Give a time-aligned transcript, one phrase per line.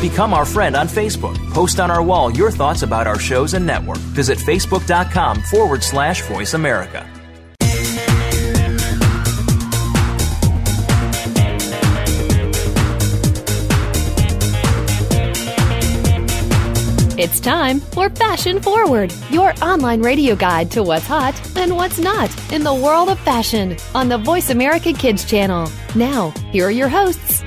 [0.00, 1.36] Become our friend on Facebook.
[1.52, 3.98] Post on our wall your thoughts about our shows and network.
[3.98, 7.04] Visit facebook.com forward slash voice America.
[17.20, 22.30] It's time for Fashion Forward, your online radio guide to what's hot and what's not
[22.52, 25.68] in the world of fashion on the Voice America Kids channel.
[25.96, 27.42] Now, here are your hosts.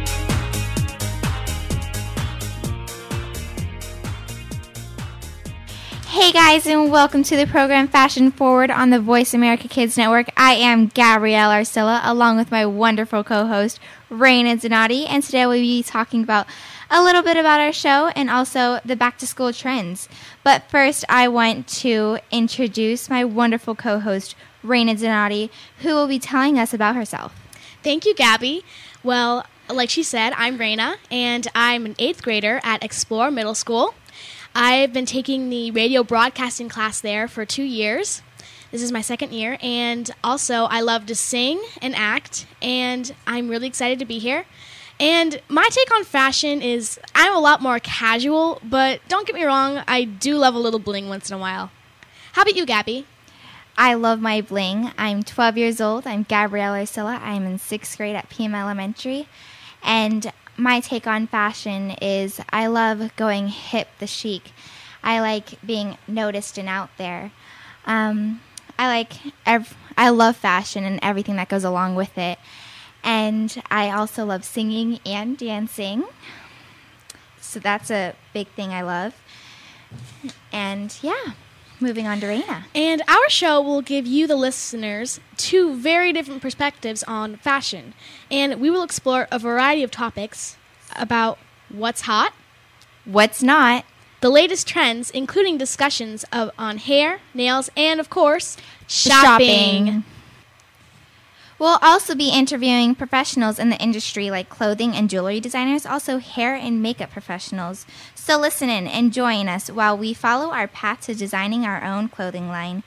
[6.22, 10.28] Hey guys, and welcome to the program Fashion Forward on the Voice America Kids Network.
[10.38, 13.80] I am Gabrielle Arcilla, along with my wonderful co-host
[14.12, 16.46] Raina Zanatti, and today we'll be talking about
[16.92, 20.08] a little bit about our show and also the back to school trends.
[20.44, 26.60] But first, I want to introduce my wonderful co-host Raina Zanatti, who will be telling
[26.60, 27.34] us about herself.
[27.82, 28.64] Thank you, Gabby.
[29.04, 33.96] Well, like she said, I'm Raina, and I'm an eighth grader at Explore Middle School.
[34.54, 38.22] I've been taking the radio broadcasting class there for two years.
[38.70, 43.48] This is my second year, and also I love to sing and act, and I'm
[43.48, 44.46] really excited to be here.
[45.00, 49.44] And my take on fashion is I'm a lot more casual, but don't get me
[49.44, 51.72] wrong, I do love a little bling once in a while.
[52.34, 53.06] How about you, Gabby?
[53.78, 54.92] I love my bling.
[54.98, 56.06] I'm 12 years old.
[56.06, 57.20] I'm Gabrielle Arcilla.
[57.22, 59.28] I'm in sixth grade at PM Elementary.
[59.82, 64.52] And my take on fashion is I love going hip the chic.
[65.04, 67.32] I like being noticed and out there.
[67.86, 68.42] Um,
[68.78, 72.38] I like ev- I love fashion and everything that goes along with it.
[73.04, 76.04] And I also love singing and dancing.
[77.40, 79.16] So that's a big thing I love.
[80.54, 81.34] And yeah,
[81.82, 82.64] moving on to Raina.
[82.76, 87.94] And our show will give you, the listeners, two very different perspectives on fashion.
[88.30, 90.58] And we will explore a variety of topics
[90.96, 91.38] about
[91.70, 92.34] what's hot,
[93.06, 93.86] What's not?
[94.22, 98.56] the latest trends, including discussions of on hair, nails, and of course,
[98.88, 99.86] shopping.
[99.88, 100.04] shopping.
[101.58, 106.56] We'll also be interviewing professionals in the industry like clothing and jewelry designers, also hair
[106.56, 107.86] and makeup professionals.
[108.24, 112.08] So listen in and join us while we follow our path to designing our own
[112.08, 112.84] clothing line.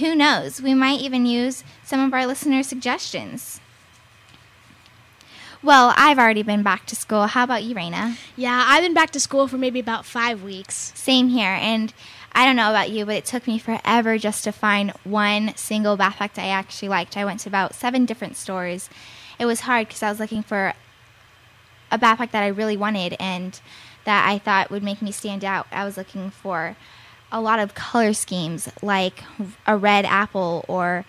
[0.00, 3.60] Who knows, we might even use some of our listeners' suggestions.
[5.62, 7.28] Well, I've already been back to school.
[7.28, 8.16] How about you, Raina?
[8.34, 10.92] Yeah, I've been back to school for maybe about five weeks.
[10.96, 11.56] Same here.
[11.60, 11.94] And
[12.32, 15.96] I don't know about you, but it took me forever just to find one single
[15.96, 17.16] backpack that I actually liked.
[17.16, 18.90] I went to about seven different stores.
[19.38, 20.74] It was hard because I was looking for
[21.92, 23.60] a backpack that I really wanted and
[24.04, 25.66] that I thought would make me stand out.
[25.72, 26.76] I was looking for
[27.30, 29.24] a lot of color schemes, like
[29.66, 31.04] a red apple or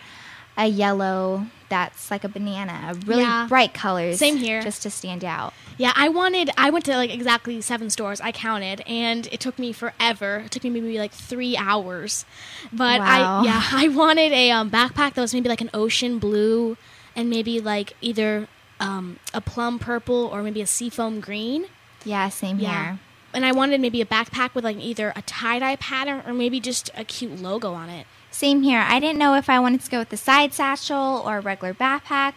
[0.58, 3.48] a yellow that's like a banana, really Yeah.
[3.50, 4.20] bright colors.
[4.20, 4.62] Same here.
[4.62, 5.54] Just to stand out.
[5.76, 6.52] Yeah, I wanted.
[6.56, 8.22] I went to like exactly seven stores.
[8.22, 10.44] I counted, and it took me forever.
[10.46, 12.26] It took me maybe like three hours.
[12.72, 13.42] But Wow.
[13.42, 16.78] I, yeah, I wanted a um, backpack that was maybe like an ocean blue,
[17.16, 18.48] and maybe like either
[18.80, 21.66] um, a plum purple or maybe a seafoam green.
[22.06, 22.84] Yeah, same Yeah.
[22.84, 23.00] here.
[23.34, 26.60] And I wanted maybe a backpack with like either a tie dye pattern or maybe
[26.60, 28.06] just a cute logo on it.
[28.30, 28.80] Same here.
[28.88, 31.74] I didn't know if I wanted to go with the side satchel or a regular
[31.74, 32.34] backpack,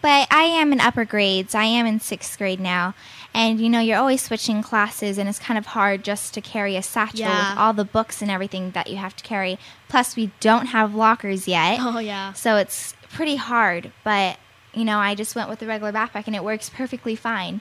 [0.00, 1.54] but I am in upper grades.
[1.54, 2.94] I am in sixth grade now.
[3.34, 6.76] And you know, you're always switching classes, and it's kind of hard just to carry
[6.76, 7.50] a satchel Yeah.
[7.50, 9.58] with all the books and everything that you have to carry.
[9.88, 11.78] Plus, we don't have lockers yet.
[11.80, 12.32] Oh yeah.
[12.32, 14.38] So it's pretty hard, but
[14.74, 17.60] you know, I just went with the regular backpack and it works perfectly fine.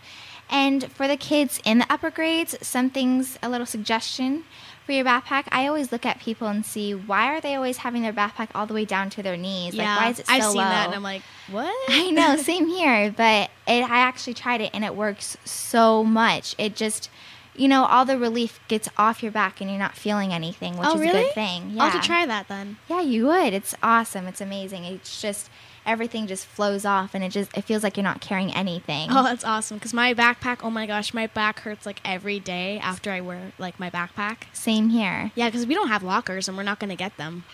[0.49, 4.45] And for the kids in the upper grades, some things, a little suggestion
[4.87, 5.43] for your backpack.
[5.51, 8.65] I always look at people and see why are they always having their backpack all
[8.65, 9.75] the way down to their knees?
[9.75, 9.95] yeah.
[9.95, 10.63] Like, why is it so I've seen low?
[10.63, 11.21] that, and I'm like,
[11.51, 11.75] what?
[11.89, 13.13] I know, same here.
[13.15, 16.55] But it, I actually tried it and it works so much.
[16.57, 17.09] It just,
[17.53, 20.87] you know, all the relief gets off your back and you're not feeling anything, which
[20.87, 21.19] oh is really?
[21.19, 21.71] a good thing.
[21.71, 21.83] Yeah.
[21.83, 22.77] I'll have to try that then.
[22.87, 23.53] Yeah, you would.
[23.53, 24.25] It's awesome.
[24.25, 24.85] It's amazing.
[24.85, 25.49] It's just
[25.87, 29.09] everything just flows off and it just it feels like you're not carrying anything.
[29.11, 29.77] Oh, that's awesome.
[29.77, 33.53] Because my backpack, oh my gosh, my back hurts like every day after I wear
[33.57, 34.43] like my backpack.
[34.53, 35.31] Same here.
[35.33, 37.45] Yeah, because we don't have lockers and we're not going to get them.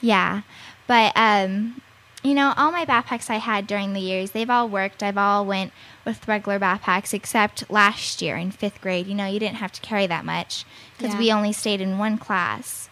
[0.00, 0.42] Yeah.
[0.86, 1.80] But um
[2.24, 5.02] you know, all my backpacks I had during the years, they've all worked.
[5.02, 5.72] I've all went
[6.04, 9.08] with regular backpacks except last year in 5th grade.
[9.08, 10.64] You know, you didn't have to carry that much
[10.96, 11.18] because Yeah.
[11.18, 12.88] we only stayed in one class.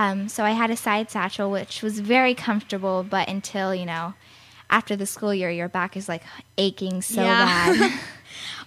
[0.00, 4.14] Um, so I had a side satchel, which was very comfortable, but until, you know,
[4.70, 6.22] after the school year, your back is like
[6.56, 7.44] aching so Yeah.
[7.46, 7.92] bad.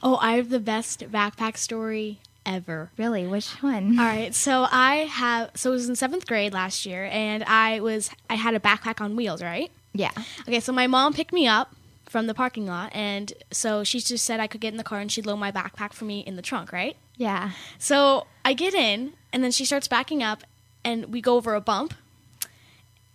[0.04, 2.92] Oh, I have the best backpack story ever.
[2.98, 3.26] really?
[3.26, 3.98] Which one?
[3.98, 7.80] All right, so I have so it was in seventh grade last year, and I
[7.80, 9.72] was I had a backpack on wheels, right?
[9.94, 10.12] Yeah.
[10.48, 11.74] Okay, so my mom picked me up
[12.06, 15.00] from the parking lot, and so she just said I could get in the car
[15.00, 16.98] and she'd load my backpack for me in the trunk, right?
[17.16, 17.52] Yeah.
[17.80, 20.44] So I get in, and then she starts backing up,
[20.84, 21.94] and we go over a bump.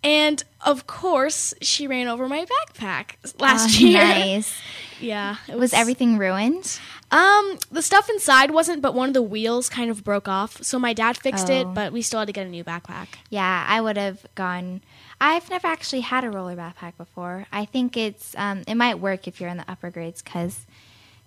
[0.01, 3.97] And of course, she ran over my backpack last Oh, year.
[4.03, 4.57] Nice.
[5.01, 6.79] Yeah, it Was everything ruined?
[7.11, 10.61] Um, the stuff inside wasn't, but one of the wheels kind of broke off.
[10.63, 11.53] So my dad fixed Oh.
[11.53, 13.07] it, but we still had to get a new backpack.
[13.29, 14.81] Yeah, I would have gone.
[15.21, 17.45] I've never actually had a roller backpack before.
[17.51, 20.65] I think it's um, it might work if you're in the upper grades because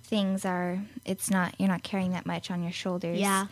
[0.05, 0.79] things are.
[1.05, 3.19] It's not you're not carrying that much on your shoulders.
[3.19, 3.47] Yeah.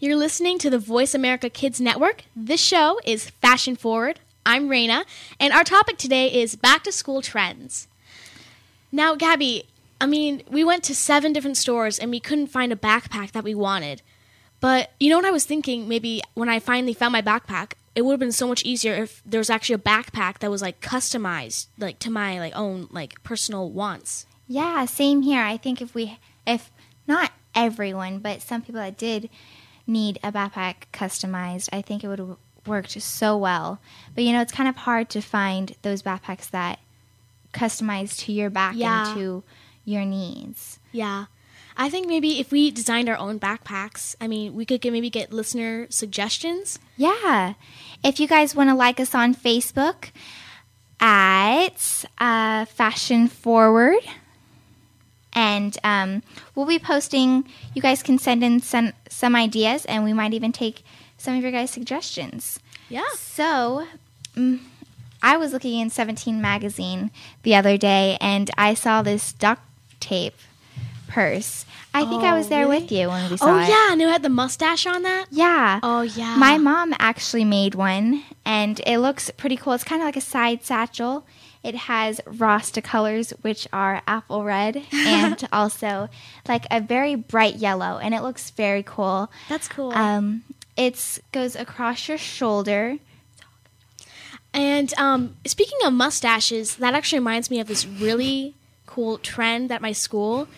[0.00, 2.24] You're listening to the Voice America Kids Network.
[2.34, 4.20] This show is Fashion Forward.
[4.46, 5.04] I'm Raina,
[5.38, 7.86] and our topic today is back to school trends.
[8.90, 9.64] Now, Gabby,
[10.00, 13.44] I mean, we went to seven different stores and we couldn't find a backpack that
[13.44, 14.02] we wanted.
[14.60, 15.88] But you know what I was thinking?
[15.88, 19.22] Maybe when I finally found my backpack, it would have been so much easier if
[19.26, 23.22] there was actually a backpack that was like customized, like to my like own like
[23.22, 24.26] personal wants.
[24.46, 25.42] Yeah, same here.
[25.42, 26.70] I think if we, if
[27.06, 27.32] not
[27.64, 29.28] everyone, but some people that did
[29.86, 33.80] need a backpack customized, I think it would have worked so well.
[34.14, 36.78] But you know, it's kind of hard to find those backpacks that
[37.54, 39.08] customize to your back Yeah.
[39.08, 39.42] and to
[39.84, 40.78] your needs.
[40.92, 41.26] Yeah.
[41.80, 45.08] I think maybe if we designed our own backpacks, I mean, we could get, maybe
[45.10, 46.78] get listener suggestions.
[46.96, 47.54] Yeah.
[48.02, 50.10] If you guys want to like us on Facebook
[51.00, 54.00] at uh, Fashion Forward,
[55.38, 56.22] and um,
[56.56, 60.50] we'll be posting, you guys can send in some, some ideas, and we might even
[60.50, 60.82] take
[61.16, 62.58] some of your guys' suggestions.
[62.88, 63.04] Yeah.
[63.16, 63.86] So,
[64.34, 64.58] mm,
[65.22, 67.12] I was looking in 17 magazine
[67.44, 69.62] the other day, and I saw this duct
[70.00, 70.34] tape
[71.06, 71.64] purse.
[71.94, 72.80] I think I was Oh, there really?
[72.80, 73.50] with you when we saw it.
[73.50, 73.68] Oh, it.
[73.68, 73.92] yeah.
[73.92, 75.26] And it had the mustache on that.
[75.30, 75.78] Yeah.
[75.84, 76.34] Oh, yeah.
[76.36, 79.72] My mom actually made one, and it looks pretty cool.
[79.74, 81.24] It's kind of like a side satchel.
[81.68, 86.08] It has Rasta colors, which are apple red, and also
[86.48, 89.30] like a very bright yellow, and it looks very cool.
[89.50, 89.92] That's cool.
[89.92, 90.44] Um,
[90.78, 92.96] it goes across your shoulder.
[94.54, 98.54] and um, speaking of mustaches, that actually reminds me of this really
[98.86, 100.48] cool trend at my school.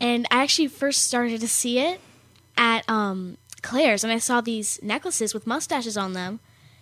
[0.00, 2.00] And I actually first started to see it
[2.56, 6.38] at um, Claire's, and I saw these necklaces with mustaches on them.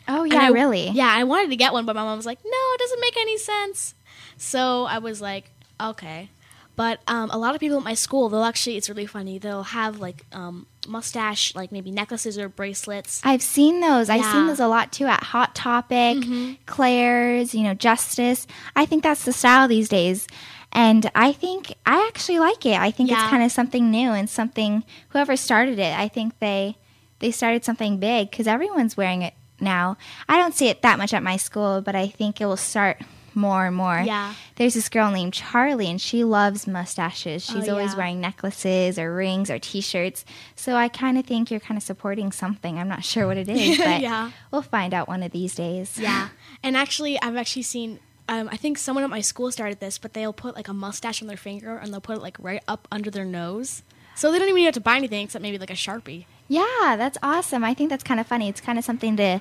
[0.09, 0.89] Oh yeah, I- really?
[0.91, 3.17] Yeah, I wanted to get one, but my mom was like, "No, it doesn't make
[3.17, 3.95] any sense."
[4.37, 5.51] So I was like,
[5.81, 6.31] "Okay."
[6.77, 9.39] But um, a lot of people at my school, they'll actually, it's really funny.
[9.39, 13.21] They'll have like um, mustache, like maybe necklaces or bracelets.
[13.25, 14.09] I've seen those.
[14.09, 16.19] I've seen those a lot too at Hot Topic,
[16.67, 18.47] Claire's, you know, Justice.
[18.77, 20.29] I think that's the style these days.
[20.71, 22.79] And I think I actually like it.
[22.79, 23.23] I think Yeah.
[23.23, 26.77] it's kind of something new and something whoever started it, I think they
[27.21, 29.97] they started something big cuz everyone's wearing it now.
[30.29, 33.03] I don't see it that much at my school, but I think it will start
[33.35, 34.01] more and more.
[34.05, 34.35] Yeah.
[34.57, 37.45] There's this girl named Charlie and she loves mustaches.
[37.45, 37.97] She's Oh, always yeah.
[37.99, 40.25] wearing necklaces or rings or t-shirts.
[40.57, 42.79] So I kind of think you're kind of supporting something.
[42.79, 44.31] I'm not sure what it is, but Yeah.
[44.51, 45.99] we'll find out one of these days.
[45.99, 46.29] Yeah.
[46.65, 48.01] And actually, I've actually seen.
[48.31, 51.23] Um, I think someone at my school started this, but they'll put like a mustache
[51.23, 53.83] on their finger and they'll put it like right up under their nose,
[54.19, 56.25] so they don't even have to buy anything except maybe like a sharpie.
[56.49, 57.63] Yeah, that's awesome.
[57.63, 58.49] I think that's kind of funny.
[58.49, 59.41] It's kind of something to,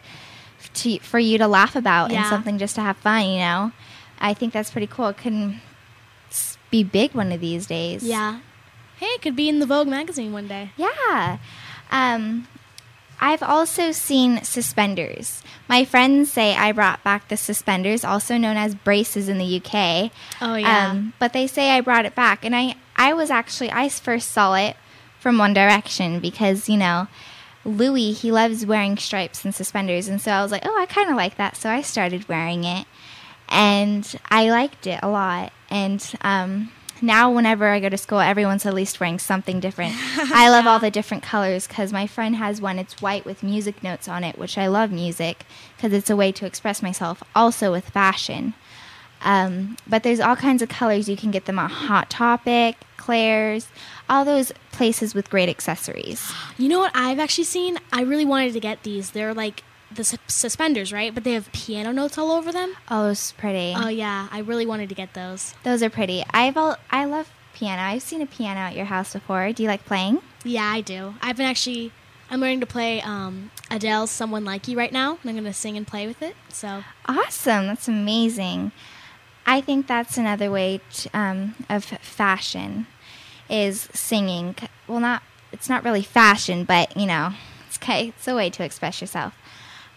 [0.76, 3.72] to for you to laugh about and something just to have fun, you know.
[4.20, 5.08] I think that's pretty cool.
[5.08, 5.62] It couldn't
[6.70, 8.04] be big one of these days.
[8.04, 8.42] Yeah.
[8.98, 10.72] Hey, it could be in the Vogue magazine one day.
[10.78, 11.40] Yeah.
[11.90, 12.48] Um,
[13.20, 15.42] I've also seen suspenders.
[15.68, 20.12] My friends say I brought back the suspenders, also known as braces in the UK.
[20.42, 20.92] Oh, yeah.
[20.92, 24.32] Um, but they say I brought it back, and I I was actually I first
[24.32, 24.78] saw it
[25.20, 27.08] from One Direction because you know.
[27.66, 31.10] Louis, he loves wearing stripes and suspenders, and so I was like, "Oh, I kind
[31.10, 32.88] of like that." So I started wearing it,
[33.50, 35.52] and I liked it a lot.
[35.70, 39.96] And um, now, whenever I go to school, everyone's at least wearing something different.
[40.18, 42.80] I love all the different colors because my friend has one.
[42.80, 46.32] It's white with music notes on it, which I love music because it's a way
[46.32, 47.22] to express myself.
[47.36, 48.54] Also with fashion,
[49.22, 51.10] um, but there's all kinds of colors.
[51.10, 53.68] You can get them on Hot Topic, Claire's,
[54.10, 56.32] all those places with great accessories.
[56.58, 57.78] You know what I've actually seen?
[57.92, 59.12] I really wanted to get these.
[59.12, 61.14] They're like the sus- suspenders, right?
[61.14, 62.76] But they have piano notes all over them.
[62.90, 63.74] Oh, it's pretty.
[63.76, 65.54] Oh yeah, I really wanted to get those.
[65.64, 66.24] Those are pretty.
[66.32, 67.82] I've al- I love piano.
[67.82, 69.52] I've seen a piano at your house before.
[69.54, 70.22] Do you like playing?
[70.44, 71.16] Yeah, I do.
[71.22, 71.92] I've been actually.
[72.30, 75.78] I'm learning to play um, Adele's "Someone Like You" right now, and I'm gonna sing
[75.78, 76.36] and play with it.
[76.50, 77.68] So Awesome.
[77.68, 78.74] That's amazing.
[79.46, 82.86] I think that's another way to, um, of fashion
[83.50, 84.56] is singing.
[84.88, 87.34] Well, not it's not really fashion, but you know,
[87.66, 88.10] it's okay.
[88.10, 89.34] It's a way to express yourself.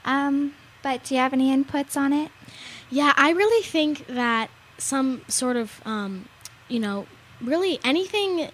[0.04, 2.30] Um, but do you have any inputs on it?
[2.90, 6.28] Yeah, I really think that some sort of, um,
[6.68, 7.06] you know,
[7.40, 8.50] really anything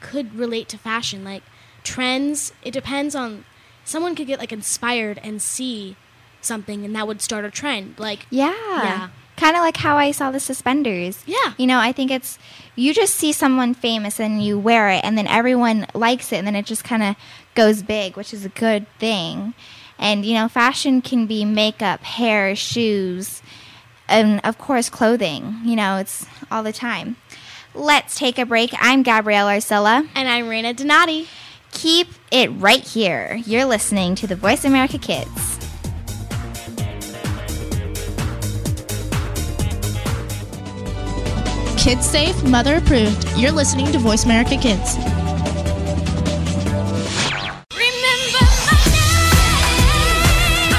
[0.00, 1.24] could relate to fashion.
[1.24, 1.42] Like
[1.84, 3.44] trends, it depends on.
[3.84, 5.96] Someone could get like inspired and see
[6.42, 7.98] something, and that would start a trend.
[7.98, 8.52] Like Yeah.
[8.52, 9.08] Yeah.
[9.36, 11.22] Kind of like how I saw the suspenders.
[11.24, 11.54] Yeah.
[11.56, 12.38] You know, I think it's
[12.74, 16.46] you just see someone famous and you wear it and then everyone likes it and
[16.46, 17.16] then it just kind of
[17.54, 19.54] goes big, which is a good thing.
[19.98, 23.42] And you know, fashion can be makeup, hair, shoes,
[24.08, 25.56] and of course clothing.
[25.64, 27.16] You know, it's all the time.
[27.74, 28.72] Let's take a break.
[28.78, 30.08] I'm Gabrielle Arcilla.
[30.14, 31.28] And I'm Raina Donati.
[31.70, 33.40] Keep it right here.
[33.44, 35.58] You're listening to the Voice America Kids.
[41.76, 43.26] Kids safe, mother approved.
[43.36, 44.96] You're listening to Voice America Kids.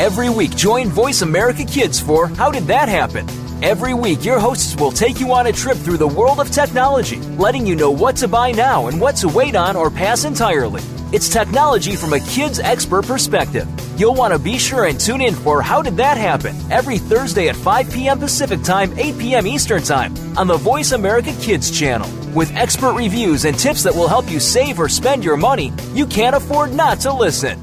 [0.00, 3.28] Every week, join Voice America Kids for How Did That Happen?
[3.62, 7.18] Every week, your hosts will take you on a trip through the world of technology,
[7.36, 10.80] letting you know what to buy now and what to wait on or pass entirely.
[11.12, 13.68] It's technology from a kid's expert perspective.
[14.00, 16.56] You'll want to be sure and tune in for How Did That Happen?
[16.72, 18.18] every Thursday at 5 p.m.
[18.18, 19.46] Pacific Time, 8 p.m.
[19.46, 22.08] Eastern Time on the Voice America Kids channel.
[22.32, 26.06] With expert reviews and tips that will help you save or spend your money, you
[26.06, 27.62] can't afford not to listen.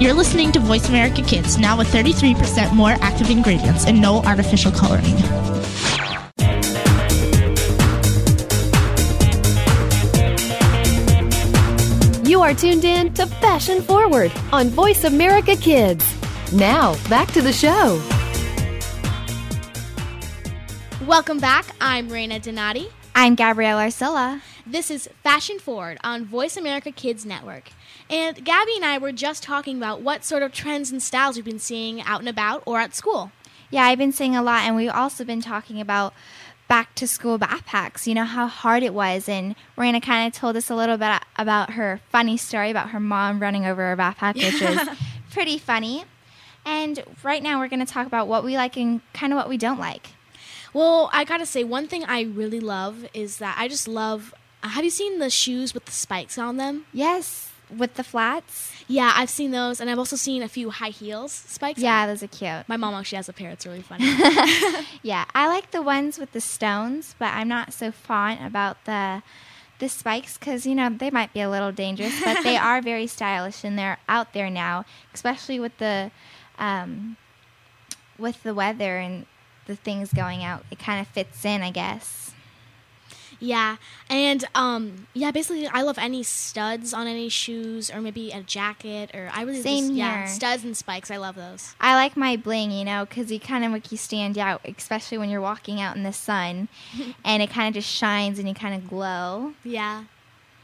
[0.00, 4.72] You're listening to Voice America Kids, now with 33% more active ingredients and no artificial
[4.72, 5.04] coloring.
[12.26, 16.02] You are tuned in to Fashion Forward on Voice America Kids.
[16.50, 18.02] Now, back to the show.
[21.06, 21.66] Welcome back.
[21.78, 22.88] I'm Raina Donati.
[23.14, 24.40] I'm Gabrielle Arcilla.
[24.66, 27.70] This is Fashion Forward on Voice America Kids Network.
[28.10, 31.44] And Gabby and I were just talking about what sort of trends and styles we've
[31.44, 33.30] been seeing out and about or at school.
[33.70, 36.12] Yeah, I've been seeing a lot, and we've also been talking about
[36.66, 38.08] back to school backpacks.
[38.08, 41.22] You know how hard it was, and Raina kind of told us a little bit
[41.38, 44.88] about her funny story about her mom running over her backpack, which is
[45.30, 46.04] pretty funny.
[46.64, 49.48] And right now, we're going to talk about what we like and kind of what
[49.48, 50.08] we don't like.
[50.72, 54.34] Well, I gotta say, one thing I really love is that I just love.
[54.62, 56.84] Have you seen the shoes with the spikes on them?
[56.92, 58.72] Yes, with the flats.
[58.88, 61.80] Yeah, I've seen those, and I've also seen a few high heels spikes.
[61.80, 62.68] Yeah, those are cute.
[62.68, 63.50] My mom actually has a pair.
[63.50, 64.06] It's really funny.
[65.02, 69.22] Yeah, I like the ones with the stones, but I'm not so fond about the
[69.78, 73.06] the spikes because you know they might be a little dangerous, but they are very
[73.06, 74.84] stylish and they're out there now,
[75.14, 76.10] especially with the
[76.58, 77.16] um,
[78.18, 79.26] with the weather and
[79.66, 80.64] the things going out.
[80.70, 82.32] It kind of fits in, I guess.
[83.40, 83.76] Yeah,
[84.08, 89.10] and um, yeah, basically, I love any studs on any shoes or maybe a jacket
[89.14, 91.10] or I really Same just, yeah studs and spikes.
[91.10, 91.74] I love those.
[91.80, 95.18] I like my bling, you know, because you kind of make you stand out, especially
[95.18, 96.68] when you're walking out in the sun,
[97.24, 99.54] and it kind of just shines and you kind of glow.
[99.64, 100.04] Yeah.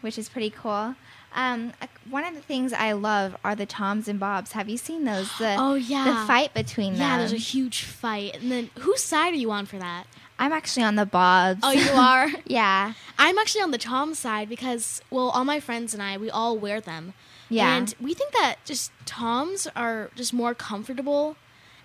[0.02, 0.94] which is pretty cool.
[1.34, 1.74] Um,
[2.08, 4.52] one of the things I love are the Toms and Bobs.
[4.52, 5.28] Have you seen those?
[5.38, 6.04] The, Oh, yeah.
[6.04, 7.08] the fight between Yeah, them.
[7.10, 10.04] Yeah, there's a huge fight, and then whose side are you on for that?
[10.38, 11.60] I'm actually on the Bobs.
[11.62, 12.28] Oh, you are.
[12.46, 16.30] yeah, I'm actually on the Tom side because, well, all my friends and I, we
[16.30, 17.14] all wear them.
[17.48, 17.76] Yeah.
[17.76, 21.36] And we think that just Toms are just more comfortable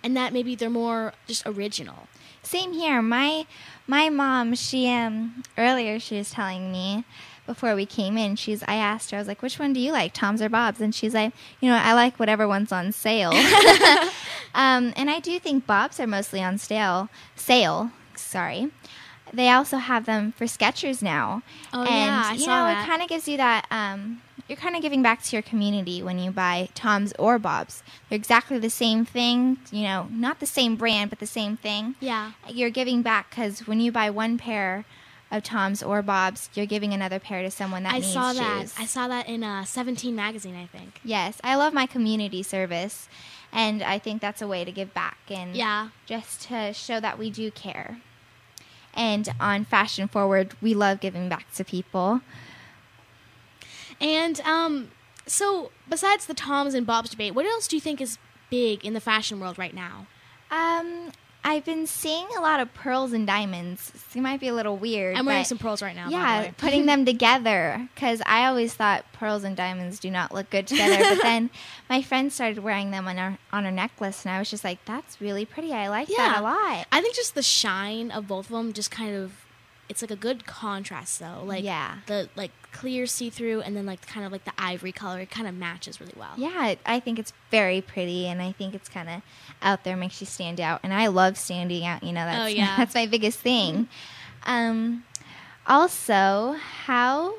[0.03, 2.07] and that maybe they're more just original.
[2.43, 3.01] same here.
[3.01, 3.45] My
[3.87, 7.05] my mom, she um earlier she was telling me
[7.45, 8.35] before we came in.
[8.35, 10.81] She's I asked her, I was like, which one do you like, Toms or Bobs?
[10.81, 13.31] And she's like, you know, I like whatever one's on sale.
[14.55, 17.09] um, and I do think Bobs are mostly on sale.
[17.35, 17.91] Sale,
[18.31, 18.71] sorry.
[19.33, 21.41] They also have them for Skechers now.
[21.73, 22.83] Oh, and yeah, I you saw know, that.
[22.83, 26.03] it kind of gives you that um you're kind of giving back to your community
[26.03, 27.83] when you buy Toms or Bobs.
[28.09, 31.95] They're exactly the same thing, you know, not the same brand, but the same thing.
[32.01, 32.31] Yeah.
[32.49, 34.83] You're giving back because when you buy one pair
[35.31, 38.61] of Toms or Bobs, you're giving another pair to someone that I needs saw that.
[38.63, 38.73] shoes.
[38.77, 40.99] I saw that in uh, 17 magazine, I think.
[41.05, 43.07] Yes, I love my community service,
[43.53, 45.89] and I think that's a way to give back and Yeah.
[46.05, 47.99] just to show that we do care.
[48.93, 52.21] And on Fashion Forward, we love giving back to people.
[53.99, 54.91] And um,
[55.25, 58.17] so besides the Toms and Bobs debate, what else do you think is
[58.49, 60.07] big in the fashion world right now?
[60.49, 61.11] Um,
[61.43, 63.91] I've been seeing a lot of pearls and diamonds.
[64.15, 65.17] It might be a little weird.
[65.17, 66.03] I'm wearing some pearls right now.
[66.05, 66.53] by the Yeah, way.
[66.57, 70.97] putting them together because I always thought pearls and diamonds do not look good together.
[70.99, 71.49] but then
[71.89, 74.85] my friend started wearing them on her on her necklace, and I was just like,
[74.85, 75.73] "That's really pretty.
[75.73, 78.91] I like that a lot." I think just the shine of both of them just
[78.91, 79.33] kind of
[79.91, 81.43] it's like a good contrast though.
[81.45, 81.97] Like Yeah.
[82.07, 85.19] the like clear see through and then like kind of like the ivory color.
[85.19, 86.31] It kind of matches really well.
[86.37, 89.21] Yeah, I think it's very pretty, and I think it's kind of
[89.61, 92.01] out there, makes you stand out, and I love standing out.
[92.03, 92.75] You know, that's Oh, yeah.
[92.77, 93.87] that's my biggest thing.
[94.45, 95.03] Um,
[95.67, 96.55] also,
[96.85, 97.35] how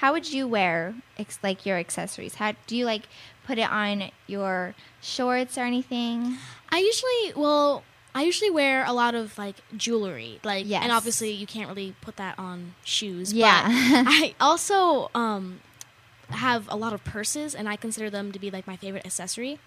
[0.00, 2.36] how would you wear ex- like your accessories?
[2.36, 3.02] How do you like
[3.46, 6.36] put it on your shorts or anything?
[6.70, 7.82] I usually well
[8.14, 10.82] I usually wear a lot of like jewelry, like, Yes.
[10.84, 13.32] and obviously you can't really put that on shoes.
[13.32, 13.62] Yeah.
[13.66, 13.72] but
[14.12, 15.60] I also um,
[16.30, 19.58] have a lot of purses, and I consider them to be like my favorite accessory.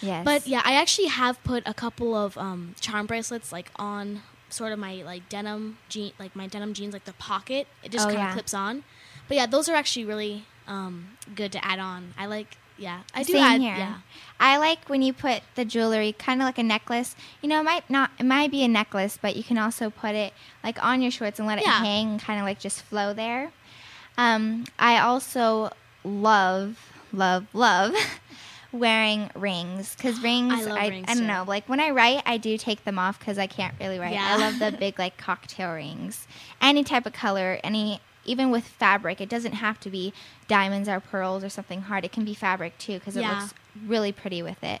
[0.00, 4.22] Yes, But yeah, I actually have put a couple of um, charm bracelets like on
[4.48, 7.68] sort of my like denim jean, like my denim jeans, like the pocket.
[7.84, 8.32] It just Oh, kind of yeah.
[8.32, 8.82] clips on.
[9.28, 12.14] But yeah, those are actually really um, good to add on.
[12.18, 12.56] I like.
[12.78, 13.60] Yeah, I do Same add.
[13.60, 13.76] here.
[13.76, 13.94] Yeah.
[14.40, 17.14] I like when you put the jewelry kind of like a necklace.
[17.42, 20.14] You know, it might not it might be a necklace, but you can also put
[20.14, 20.32] it
[20.64, 21.78] like on your shorts and let it Yeah.
[21.78, 23.52] hang and kind of like just flow there.
[24.18, 25.70] Um, I also
[26.04, 26.78] love
[27.12, 27.94] love love
[28.72, 31.26] wearing rings because rings I love I, rings, I don't too.
[31.28, 34.14] know like when I write I do take them off because I can't really write.
[34.14, 34.26] Yeah.
[34.34, 36.26] I love the big like cocktail rings,
[36.60, 39.20] any type of color, any even with fabric.
[39.20, 40.12] It doesn't have to be
[40.48, 42.04] diamonds or pearls or something hard.
[42.04, 43.30] It can be fabric too because it Yeah.
[43.40, 43.54] looks
[43.86, 44.80] really pretty with it.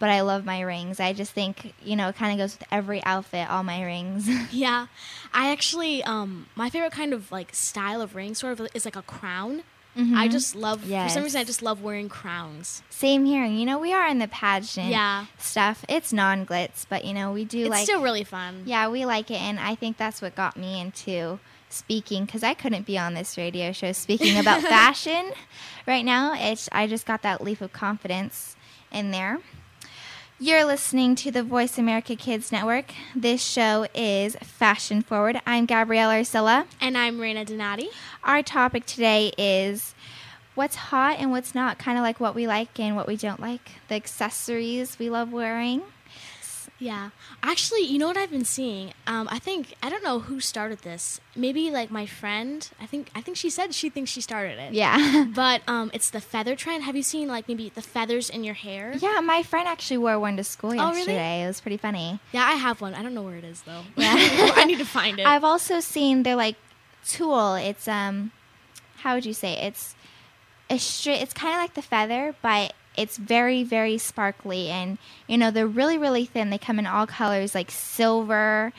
[0.00, 0.98] But I love my rings.
[1.00, 3.48] I just think you know it kind of goes with every outfit.
[3.48, 4.28] All my rings.
[4.50, 4.86] Yeah,
[5.32, 8.96] I actually um my favorite kind of like style of ring sort of is like
[8.96, 9.62] a crown.
[9.96, 12.82] I just love for some reason I just love wearing crowns.
[12.90, 13.44] Same here.
[13.44, 15.26] You know we are in the pageant Yeah.
[15.38, 15.84] stuff.
[15.88, 18.64] It's non glitz, but you know we do like It's like still really fun.
[18.66, 21.38] Yeah, we like it, and I think that's what got me into
[21.74, 25.32] speaking because I couldn't be on this radio show speaking about fashion
[25.86, 26.34] right now.
[26.34, 28.56] It's I just got that leap of confidence
[28.90, 29.40] in there.
[30.40, 32.92] You're listening to the Voice America Kids Network.
[33.14, 35.40] This show is Fashion Forward.
[35.46, 36.66] I'm Gabrielle Arcilla.
[36.80, 37.88] And I'm Raina Donati.
[38.24, 39.94] Our topic today is
[40.54, 43.40] what's hot and what's not, kind of like what we like and what we don't
[43.40, 45.82] like, the accessories we love wearing.
[46.80, 47.10] Yeah.
[47.42, 48.92] Actually, you know what I've been seeing?
[49.06, 51.20] Um, I think I don't know who started this.
[51.36, 52.68] Maybe like my friend.
[52.80, 54.72] I think I think she said she thinks she started it.
[54.74, 55.24] Yeah.
[55.34, 56.82] But um, it's the feather trend.
[56.84, 58.92] Have you seen like maybe the feathers in your hair?
[58.98, 60.98] Yeah, my friend actually wore one to school Oh, really?
[60.98, 61.44] yesterday.
[61.44, 62.18] It was pretty funny.
[62.32, 62.94] Yeah, I have one.
[62.94, 63.82] I don't know where it is though.
[63.96, 64.14] Yeah.
[64.56, 65.26] I need to find it.
[65.26, 66.56] I've also seen they're like
[67.06, 67.54] tulle.
[67.54, 68.32] It's um,
[68.98, 69.54] how would you say?
[69.62, 69.94] It's
[70.68, 71.22] a straight.
[71.22, 75.66] It's kind of like the feather, but it's very very sparkly and you know they're
[75.66, 76.50] really really thin.
[76.50, 78.72] They come in all colors like silver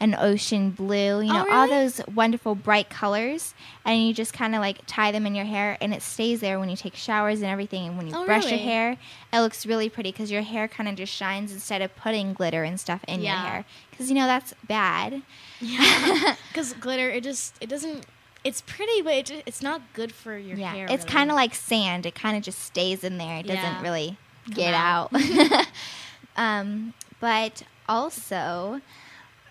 [0.00, 1.20] and ocean blue.
[1.20, 1.68] You oh, know all Oh, really?
[1.88, 3.54] those wonderful bright colors,
[3.84, 6.58] and you just kind of like tie them in your hair, and it stays there
[6.58, 7.86] when you take showers and everything.
[7.86, 8.96] And when you Oh, brush your hair,
[9.32, 12.64] it looks really pretty because your hair kind of just shines instead of putting glitter
[12.64, 13.64] and stuff in your hair.
[13.90, 15.22] Because you know that's bad.
[15.60, 18.06] Because glitter, it just it doesn't.
[18.42, 20.86] It's pretty, but it just, it's not good for your Yeah, hair.
[20.88, 21.12] it's really.
[21.14, 22.06] kind of like sand.
[22.06, 23.38] It kind of just stays in there.
[23.40, 23.82] It doesn't Yeah.
[23.82, 24.16] really
[24.50, 25.10] get out.
[25.14, 25.66] out.
[26.36, 28.80] um, but also,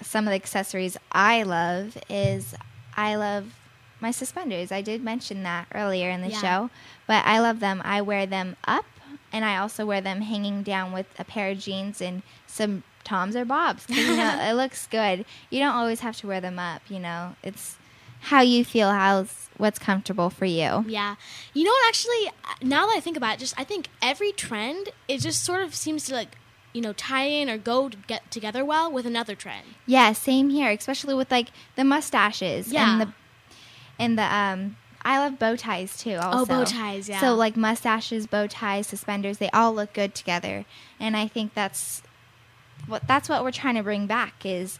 [0.01, 2.55] some of the accessories I love is
[2.95, 3.53] I love
[4.01, 4.71] my suspenders.
[4.71, 6.41] I did mention that earlier in the Yeah.
[6.41, 6.69] show,
[7.05, 7.81] but I love them.
[7.85, 8.85] I wear them up,
[9.31, 13.35] and I also wear them hanging down with a pair of jeans and some Toms
[13.35, 13.85] or Bobs.
[13.85, 15.25] 'cause, you know, it looks good.
[15.49, 16.81] You don't always have to wear them up.
[16.89, 17.75] You know, it's
[18.21, 18.89] how you feel.
[18.91, 20.85] How's what's comfortable for you.
[20.87, 21.15] Yeah.
[21.53, 21.87] You know what?
[21.89, 25.61] Actually, now that I think about it, just I think every trend it just sort
[25.61, 26.35] of seems to like
[26.73, 29.65] you know tie in or go to get together well with another trend.
[29.85, 32.91] Yeah, same here, especially with like the mustaches Yeah.
[32.91, 33.13] and the
[33.97, 36.41] and the um I love bow ties too also.
[36.41, 37.19] Oh, bow ties, yeah.
[37.21, 40.65] So like mustaches, bow ties, suspenders, they all look good together.
[40.99, 42.01] And I think that's
[42.87, 44.79] what that's what we're trying to bring back is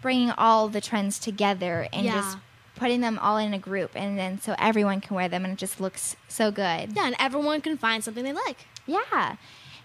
[0.00, 2.14] bringing all the trends together and Yeah.
[2.14, 2.38] just
[2.76, 5.58] putting them all in a group and then so everyone can wear them and it
[5.58, 6.92] just looks so good.
[6.94, 8.66] Yeah, and everyone can find something they like.
[8.86, 9.36] Yeah.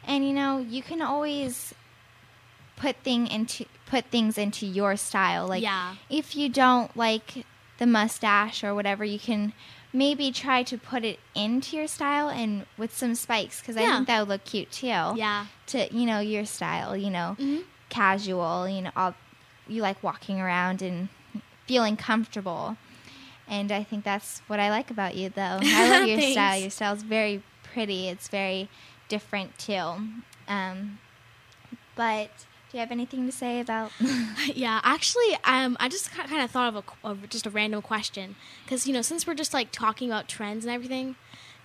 [0.07, 1.73] And you know, you can always
[2.75, 5.47] put thing into put things into your style.
[5.47, 5.95] Like Yeah.
[6.09, 7.45] if you don't like
[7.77, 9.53] the mustache or whatever, you can
[9.91, 14.07] maybe try to put it into your style and with some spikes cuz I think
[14.07, 14.87] that would look cute too.
[14.87, 15.45] Yeah.
[15.67, 17.63] To, you know, your style, you know, Mhm.
[17.89, 19.15] casual, you know, all,
[19.67, 21.09] you like walking around and
[21.69, 22.77] feeling comfortable.
[23.47, 25.59] And I think that's what I like about you, though.
[25.61, 26.59] I love your style.
[26.59, 28.07] Your style's very pretty.
[28.07, 28.69] It's very
[29.07, 29.85] different too.
[30.47, 30.97] Um,
[31.95, 32.29] but
[32.71, 33.91] do you have anything to say about?
[34.55, 38.35] Yeah, actually, um, I just kind of thought of a, of just a random question
[38.63, 41.15] because you know since we're just like talking about trends and everything.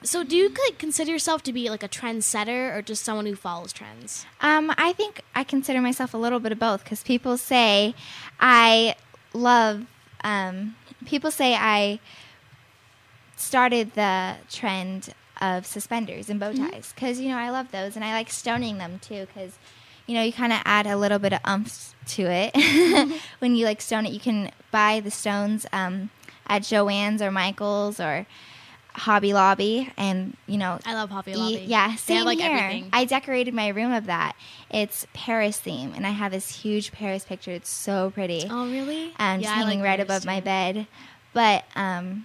[0.02, 3.36] So, do you like consider yourself to be like a trendsetter or just someone who
[3.36, 4.26] follows trends?
[4.40, 7.94] um, I think I consider myself a little bit of both because people say
[8.38, 8.96] I
[9.32, 9.86] love.
[10.24, 10.74] Um,
[11.06, 12.00] people say I
[13.36, 18.04] started the trend of suspenders and bow ties because you know I love those and
[18.04, 19.58] I like stoning them too because
[20.06, 23.64] you know you kind of add a little bit of umph to it when you
[23.64, 24.12] like stone it.
[24.12, 26.10] You can buy the stones um,
[26.46, 28.26] at Joann's or Michael's or
[28.94, 31.64] Hobby Lobby, and you know I love Hobby e- Lobby.
[31.66, 32.50] yeah, They same have, like, here.
[32.56, 32.90] everything.
[32.92, 34.36] I decorated my room of that.
[34.70, 37.50] It's Paris theme, and I have this huge Paris picture.
[37.50, 39.12] It's so pretty Oh, really?
[39.18, 40.86] And Yeah, hanging like right Paris, above my bed.
[41.32, 42.24] But um,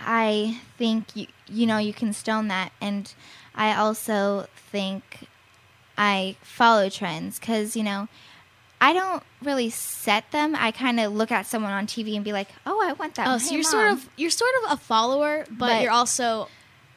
[0.00, 3.12] I think you you know you can stone that, and
[3.54, 5.26] I also think
[5.98, 8.08] I follow trends because you know
[8.84, 10.54] I don't really set them.
[10.54, 13.26] I kind of look at someone on TV and be like, "Oh, I want that."
[13.26, 13.40] Oh, one.
[13.40, 16.48] so Hey, you're sort of you're sort of a follower, but, But- you're also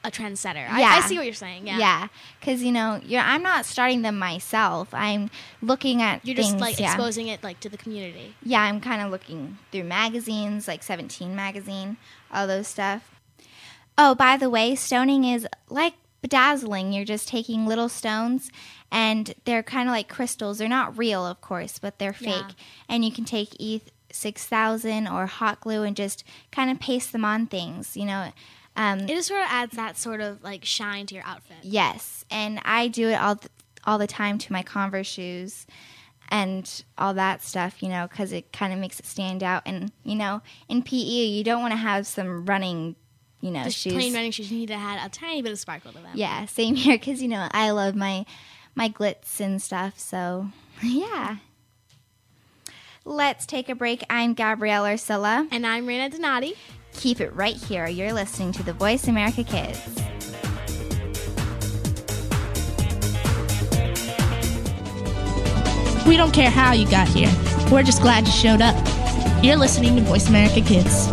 [0.04, 0.69] a trendsetter.
[0.69, 0.89] I, Yeah.
[0.97, 1.67] I see what you're saying.
[1.67, 1.78] Yeah.
[1.80, 2.08] yeah,
[2.39, 3.21] because you know you're.
[3.21, 4.93] I'm not starting them myself.
[4.93, 5.30] I'm
[5.62, 6.50] looking at You're things.
[6.52, 6.88] just like yeah.
[6.93, 8.36] exposing it like to the community.
[8.43, 11.97] yeah, I'm kind of looking through magazines, like 17 magazine,
[12.34, 13.02] all those stuff.
[13.97, 16.93] Oh, by the way, stoning is like bedazzling.
[16.93, 18.50] You're just taking little stones
[18.91, 20.58] and they're kind of like crystals.
[20.58, 22.30] They're not real, of course, but they're fake.
[22.47, 22.52] Yeah.
[22.89, 27.26] And you can take ETH 6000 or hot glue and just kind of paste them
[27.26, 28.32] on things, you know.
[28.76, 31.58] Um, It just sort of adds that sort of like shine to your outfit.
[31.63, 33.52] Yes, and I do it all th-
[33.86, 35.65] all the time to my Converse shoes
[36.30, 39.63] and all that stuff, you know, because it kind of makes it stand out.
[39.65, 42.95] And you know, in PE, you don't want to have some running,
[43.41, 43.93] you know, Just shoes.
[43.93, 46.12] plain running shoes, you need to add a tiny bit of sparkle to them.
[46.13, 48.26] Yeah, same here, because you know I love my
[48.77, 49.99] my glitz and stuff.
[49.99, 50.47] So
[50.81, 51.37] yeah.
[53.03, 54.03] Let's take a break.
[54.09, 55.47] I'm Gabrielle Arcilla.
[55.51, 56.55] And I'm Raina Donati.
[56.93, 57.87] Keep it right here.
[57.87, 59.79] You're listening to the Voice America Kids.
[66.05, 67.31] We don't care how you got here.
[67.71, 68.75] We're just glad you showed up.
[69.43, 71.07] You're listening to Voice America Kids.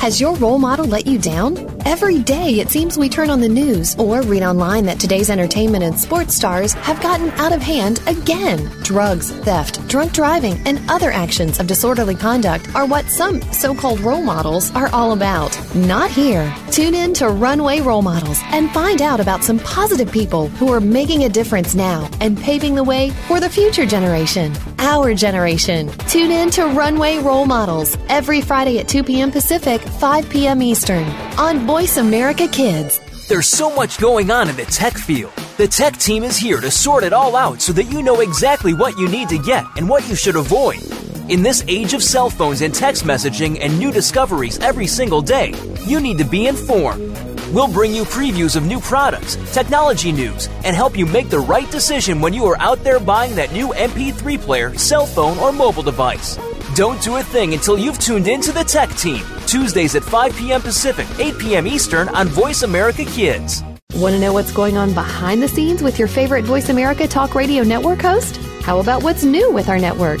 [0.00, 1.58] Has your role model let you down?
[1.84, 5.84] Every day it seems we turn on the news or read online that today's entertainment
[5.84, 8.64] and sports stars have gotten out of hand again.
[8.82, 14.00] Drugs, theft, drunk driving, and other actions of disorderly conduct are what some so called
[14.00, 15.58] role models are all about.
[15.74, 16.50] Not here.
[16.70, 20.80] Tune in to Runway Role Models and find out about some positive people who are
[20.80, 24.54] making a difference now and paving the way for the future generation.
[24.78, 25.88] Our generation.
[26.08, 29.30] Tune in to Runway Role Models every Friday at 2 p.m.
[29.30, 30.62] Pacific, 5 p.m.
[30.62, 31.04] Eastern
[31.38, 33.00] on Voice America Kids.
[33.28, 35.32] There's so much going on in the tech field.
[35.56, 38.72] The tech team is here to sort it all out so that you know exactly
[38.72, 40.80] what you need to get and what you should avoid.
[41.28, 45.54] In this age of cell phones and text messaging and new discoveries every single day,
[45.86, 47.16] you need to be informed.
[47.52, 51.70] We'll bring you previews of new products, technology news, and help you make the right
[51.70, 55.82] decision when you are out there buying that new MP3 player, cell phone, or mobile
[55.82, 56.38] device.
[56.74, 59.24] Don't do a thing until you've tuned in to the tech team.
[59.46, 60.62] Tuesdays at 5 p.m.
[60.62, 61.66] Pacific, 8 p.m.
[61.66, 63.62] Eastern on Voice America Kids.
[63.94, 67.34] Want to know what's going on behind the scenes with your favorite Voice America Talk
[67.34, 68.36] Radio Network host?
[68.62, 70.20] How about what's new with our network?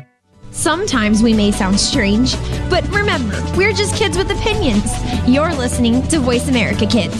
[0.51, 2.35] Sometimes we may sound strange,
[2.69, 4.91] but remember, we're just kids with opinions.
[5.25, 7.15] You're listening to Voice America Kids.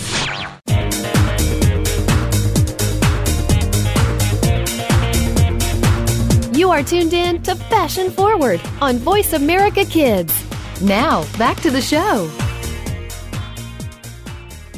[6.56, 10.34] You are tuned in to Fashion Forward on Voice America Kids.
[10.82, 12.30] Now, back to the show.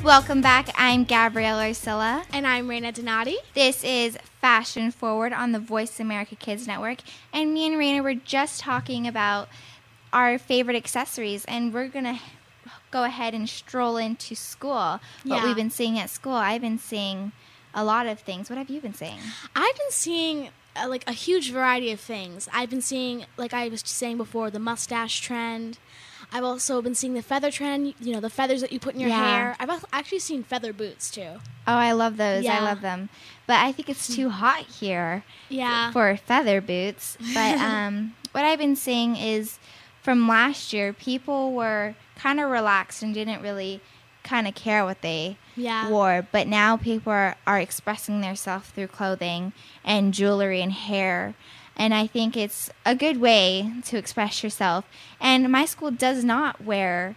[0.04, 0.70] Welcome back.
[0.76, 2.24] I'm Gabrielle Arcilla.
[2.34, 3.38] And I'm Raina Donati.
[3.56, 6.98] This is Fashion Forward on the Voice America Kids Network.
[7.32, 9.48] And me and Raina were just talking about
[10.12, 12.20] our favorite accessories, and we're going to
[12.92, 15.00] go ahead and stroll into school.
[15.24, 15.46] What Yeah.
[15.46, 16.34] we've been seeing at school.
[16.36, 17.32] I've been seeing
[17.74, 18.50] a lot of things.
[18.50, 19.20] What have you been seeing?
[19.56, 22.50] I've been seeing uh, like a huge variety of things.
[22.52, 25.78] I've been seeing, like I was saying before, the mustache trend.
[26.34, 27.94] I've also been seeing the feather trend.
[28.00, 29.26] You know, the feathers that you put in your Yeah.
[29.26, 29.56] hair.
[29.60, 31.40] I've actually seen feather boots too.
[31.68, 32.46] Oh, I love those.
[32.48, 33.10] I love them.
[33.48, 35.24] But I think it's too hot here.
[35.50, 35.92] Yeah.
[35.92, 37.18] for feather boots.
[37.34, 39.60] But um, what I've been seeing is
[40.02, 43.80] from last year, people were kind of relaxed and didn't really
[44.24, 45.88] kind of care what they Yeah.
[45.90, 46.28] wore.
[46.32, 49.54] But now people are, are expressing themselves through clothing
[49.86, 51.36] and jewelry and hair.
[51.76, 54.86] And I think it's a good way to express yourself.
[55.20, 57.16] And my school does not wear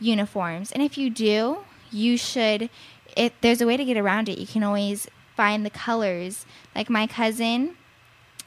[0.00, 0.72] uniforms.
[0.72, 1.58] And if you do,
[1.90, 2.70] you should.
[3.16, 6.46] If there's a way to get around it, you can always find the colors.
[6.74, 7.76] Like my cousin,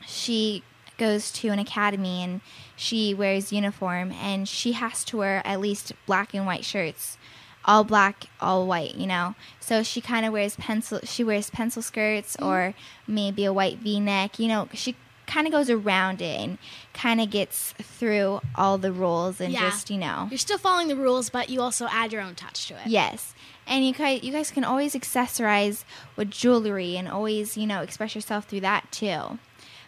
[0.05, 0.63] she
[0.97, 2.41] goes to an academy and
[2.75, 7.17] she wears uniform and she has to wear at least black and white shirts
[7.65, 11.81] all black all white you know so she kind of wears pencil she wears pencil
[11.81, 12.47] skirts mm-hmm.
[12.47, 12.73] or
[13.07, 14.95] maybe a white v-neck you know she
[15.33, 16.57] kind of goes around it and
[16.93, 19.61] kind of gets through all the rules and Yeah.
[19.69, 22.67] just you know You're still following the rules, but you also add your own touch
[22.67, 22.87] to it.
[22.87, 23.33] Yes.
[23.67, 25.83] And you guys, you guys can always accessorize
[26.17, 29.37] with jewelry and always, you know, express yourself through that too.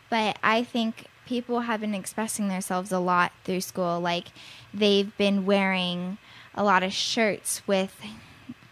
[0.10, 4.00] But I think people have been expressing themselves a lot through school.
[4.00, 4.28] Like
[4.74, 6.18] they've been wearing
[6.56, 8.00] a lot of shirts with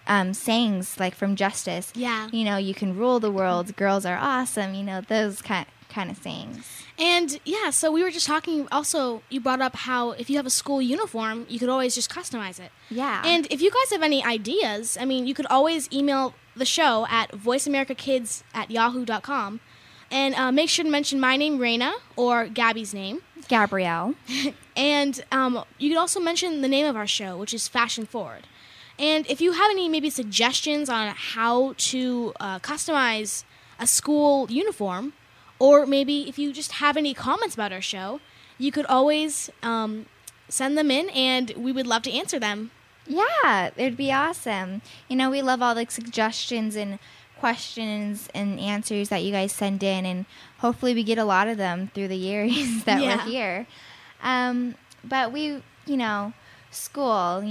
[0.07, 1.91] um, sayings like from Justice.
[1.95, 2.27] Yeah.
[2.31, 3.75] You know, you can rule the world.
[3.75, 4.73] Girls are awesome.
[4.75, 6.83] You know, those kind kind of sayings.
[6.97, 8.67] And yeah, so we were just talking.
[8.71, 12.09] Also, you brought up how if you have a school uniform, you could always just
[12.09, 12.71] customize it.
[12.89, 13.21] Yeah.
[13.25, 17.05] And if you guys have any ideas, I mean, you could always email the show
[17.09, 19.59] at voiceamericakids at yahoo.com.
[20.09, 23.21] And uh, make sure to mention my name, Raina, or Gabby's name.
[23.47, 24.15] Gabrielle.
[24.75, 28.47] And um, you could also mention the name of our show, which is Fashion Forward.
[28.97, 33.43] And if you have any maybe suggestions on how to uh, customize
[33.79, 35.13] a school uniform,
[35.61, 38.19] or maybe if you just have any comments about our show,
[38.57, 40.05] you could always um,
[40.49, 42.71] send them in, and we would love to answer them.
[43.07, 44.81] Yeah, it'd be awesome.
[45.07, 46.99] You know, we love all the suggestions and
[47.39, 50.25] questions and answers that you guys send in, and
[50.59, 53.17] hopefully we get a lot of them through the years that Yeah.
[53.17, 53.67] we're here.
[54.23, 56.33] Um, but we, you know,
[56.69, 57.43] school,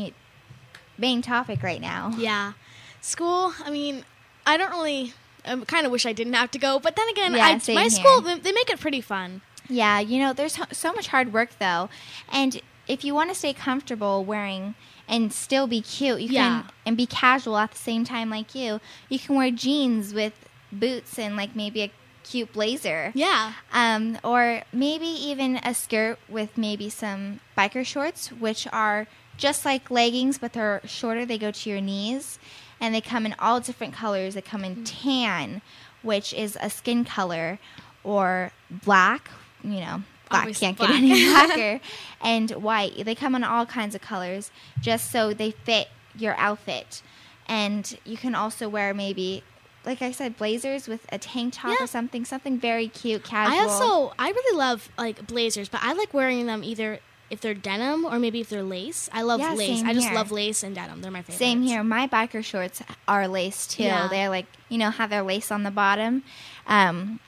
[0.98, 2.12] main topic right now.
[2.16, 2.52] Yeah,
[3.00, 3.52] school.
[3.64, 4.04] I mean,
[4.46, 5.12] I don't really.
[5.44, 7.82] I kind of wish I didn't have to go, but then again, Yeah, I, my
[7.82, 7.90] here.
[7.90, 9.42] school they, make it pretty fun.
[9.68, 11.88] Yeah, you know, there's so- so much hard work though,
[12.30, 14.74] and if you want to stay comfortable wearing
[15.08, 16.62] and still be cute, you Yeah.
[16.62, 18.80] can and be casual at the same time like you.
[19.08, 20.32] You can wear jeans with
[20.72, 21.90] boots and like maybe a
[22.24, 23.12] cute blazer.
[23.14, 29.64] Yeah, Um, or maybe even a skirt with maybe some biker shorts, which are just
[29.64, 31.24] like leggings, but they're shorter.
[31.24, 32.38] They go to your knees,
[32.80, 34.34] and they come in all different colors.
[34.34, 34.82] They come in mm.
[34.84, 35.62] tan,
[36.02, 37.58] which is a skin color,
[38.02, 39.30] or black.
[39.62, 40.90] You know, black can't black.
[40.90, 41.80] get any blacker,
[42.22, 43.04] and white.
[43.04, 47.02] They come in all kinds of colors, just so they fit your outfit.
[47.46, 49.44] And you can also wear maybe.
[49.82, 51.84] Like I said, blazers with a tank top Yeah.
[51.84, 53.56] or something, something very cute, casual.
[53.56, 57.54] I also I really love like blazers, but I like wearing them either if they're
[57.54, 59.08] denim or maybe if they're lace.
[59.12, 59.82] I love Yeah, lace.
[59.84, 60.14] I just here.
[60.16, 61.00] love lace and denim.
[61.00, 61.38] They're my favorite.
[61.38, 61.82] Same here.
[61.82, 63.84] My biker shorts are lace too.
[63.84, 64.08] Yeah.
[64.08, 66.22] They're like you know have their lace on the bottom.
[66.66, 67.20] Um,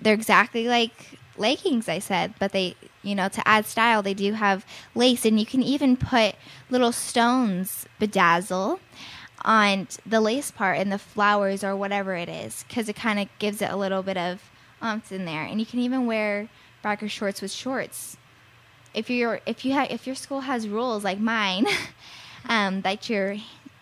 [0.00, 1.88] they're exactly like leggings.
[1.88, 5.46] I said, but they you know to add style they do have lace, and you
[5.46, 6.34] can even put
[6.68, 8.80] little stones bedazzle
[9.44, 13.28] on the lace part and the flowers or whatever it is because it kind of
[13.38, 15.42] gives it a little bit of umph in there.
[15.42, 16.48] And you can even wear
[16.82, 18.16] biker shorts with shorts
[18.94, 21.66] if you're if you have if your school has rules like mine
[22.48, 23.36] um, that your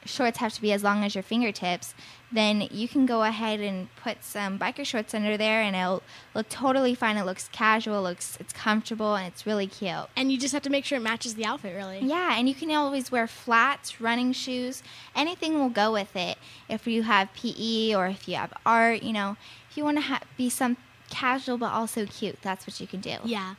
[0.05, 1.95] shorts have to be as long as your fingertips
[2.35, 6.03] then you can go ahead and put some biker shorts under there and it'll
[6.35, 10.39] look totally fine it looks casual looks it's comfortable and it's really cute And you
[10.39, 12.01] just have to make sure it matches the outfit really.
[12.01, 14.83] yeah and you can always wear flats running shoes
[15.15, 16.37] anything will go with it
[16.69, 19.37] if you have pe or if you have art you know
[19.71, 20.77] if you want to ha- be some
[21.11, 23.55] casual but also cute that's what you can do Yeah.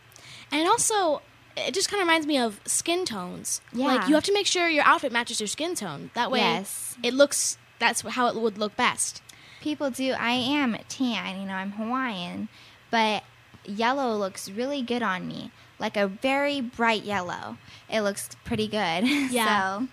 [0.52, 1.22] And also
[1.58, 3.62] it just kind of reminds me of skin tones.
[3.72, 3.88] Yeah.
[3.88, 6.10] Like you have to make sure your outfit matches your skin tone.
[6.14, 6.96] That way Yes.
[7.04, 9.22] it looks that's how it would look best.
[9.62, 10.14] people do.
[10.14, 12.50] I am tan, you know, I'm Hawaiian,
[12.92, 13.24] but
[13.66, 15.52] yellow looks really good on me.
[15.80, 17.58] Like a very bright yellow.
[17.90, 19.04] It looks pretty good.
[19.32, 19.80] Yeah.
[19.80, 19.88] so,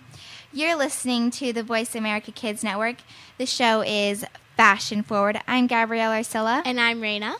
[0.52, 2.96] You're listening to the Voice America Kids Network.
[3.38, 4.24] The show is
[4.56, 5.40] Fashion Forward.
[5.48, 6.62] I'm Gabrielle Arcilla.
[6.64, 7.36] And I'm Raina.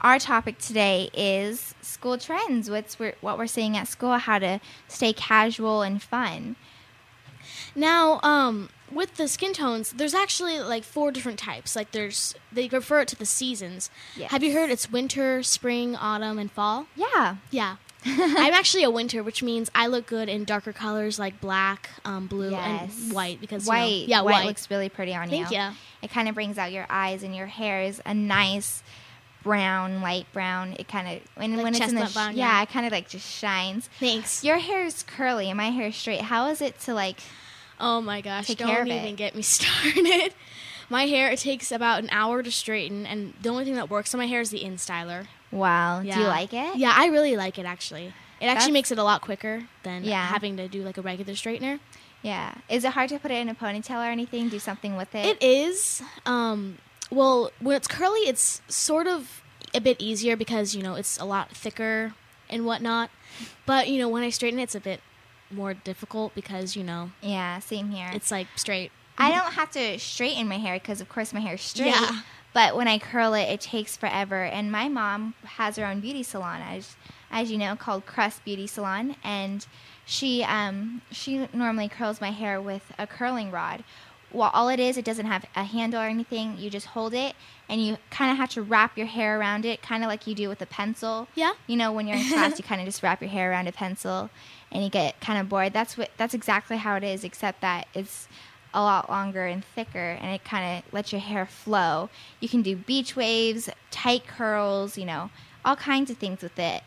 [0.00, 2.70] Our topic today is school trends.
[2.70, 6.56] What's we're, what we're seeing at school, how to stay casual and fun.
[7.74, 11.74] Now, um, with the skin tones, there's actually like four different types.
[11.74, 13.90] Like there's they refer it to the seasons.
[14.16, 14.30] Yes.
[14.30, 16.86] Have you heard it's winter, spring, autumn, and fall?
[16.94, 17.36] Yeah.
[17.50, 17.76] Yeah.
[18.06, 22.28] I'm actually a winter, which means I look good in darker colors like black, um,
[22.28, 22.96] blue, Yes.
[23.02, 24.08] and white because you know- white.
[24.08, 24.46] yeah, white, white.
[24.46, 25.56] looks really pretty on Thank you.
[25.56, 25.72] ya.
[26.00, 28.84] It kind of brings out your eyes, and your hair is a nice
[29.42, 30.74] brown, light brown.
[30.78, 32.62] It kind of when Like when it's in the brown, yeah, yeah.
[32.62, 33.88] it kind of like just shines.
[34.00, 34.42] Thanks.
[34.44, 36.22] Your hair is curly, and my hair is straight.
[36.22, 37.20] How is it to like?
[37.80, 38.48] Oh my gosh!
[38.48, 40.34] Don't even get me started.
[40.90, 44.12] my hair it takes about an hour to straighten, and the only thing that works
[44.14, 45.26] on my hair is the InStyler.
[45.50, 46.00] Wow.
[46.00, 46.14] Yeah.
[46.16, 46.76] Do you like it?
[46.76, 48.06] Yeah, I really like it actually.
[48.40, 50.26] It actually That's- makes it a lot quicker than Yeah.
[50.26, 51.80] having to do like a regular straightener.
[52.22, 52.54] Yeah.
[52.68, 54.48] Is it hard to put it in a ponytail or anything?
[54.48, 55.24] Do something with it?
[55.26, 56.02] It is.
[56.26, 56.78] Um,
[57.10, 59.42] well, when it's curly, it's sort of
[59.74, 62.14] a bit easier because you know it's a lot thicker
[62.48, 63.10] and whatnot.
[63.66, 65.00] But you know, when I straighten it, it's a bit
[65.50, 67.58] more difficult because you know Yeah.
[67.60, 68.10] Same here.
[68.12, 68.92] it's like straight.
[69.20, 71.88] I don't have to straighten my hair because, of course, my hair is straight.
[71.88, 72.20] Yeah.
[72.54, 74.44] But when I curl it, it takes forever.
[74.44, 76.96] And my mom has her own beauty salon, as
[77.30, 79.66] as you know, called Crust Beauty Salon, and
[80.06, 83.84] she um she normally curls my hair with a curling rod.
[84.32, 86.56] Well, all it is, it doesn't have a handle or anything.
[86.58, 87.34] You just hold it,
[87.68, 90.34] and you kind of have to wrap your hair around it, kind of like you
[90.34, 91.28] do with a pencil.
[91.34, 91.52] Yeah.
[91.66, 93.72] You know, when you're in class, you kind of just wrap your hair around a
[93.72, 94.28] pencil,
[94.70, 95.72] and you get kind of bored.
[95.72, 96.10] That's what.
[96.18, 98.28] That's exactly how it is, except that it's
[98.74, 102.10] a lot longer and thicker, and it kind of lets your hair flow.
[102.38, 105.30] You can do beach waves, tight curls, you know,
[105.64, 106.82] all kinds of things with it.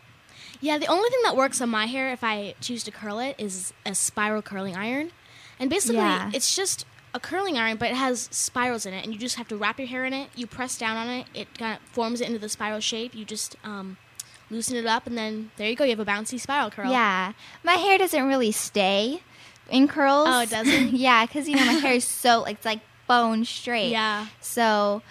[0.60, 3.34] Yeah, the only thing that works on my hair if I choose to curl it
[3.36, 5.10] is a spiral curling iron.
[5.58, 6.30] And basically, Yeah.
[6.32, 9.48] it's just a curling iron, but it has spirals in it, and you just have
[9.48, 10.30] to wrap your hair in it.
[10.34, 13.14] You press down on it, it kind of forms it into the spiral shape.
[13.14, 13.98] You just um,
[14.50, 15.84] loosen it up, and then there you go.
[15.84, 16.90] You have a bouncy spiral curl.
[16.90, 19.22] Yeah, my hair doesn't really stay
[19.70, 20.28] in curls.
[20.30, 20.92] Oh, it doesn't?
[20.94, 23.90] yeah, because you know my hair is so like, it's like bone straight.
[23.90, 24.28] Yeah.
[24.40, 25.02] So,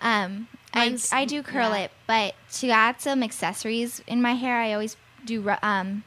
[0.00, 1.84] um, I I do curl yeah.
[1.84, 6.04] it, but to add some accessories in my hair, I always do um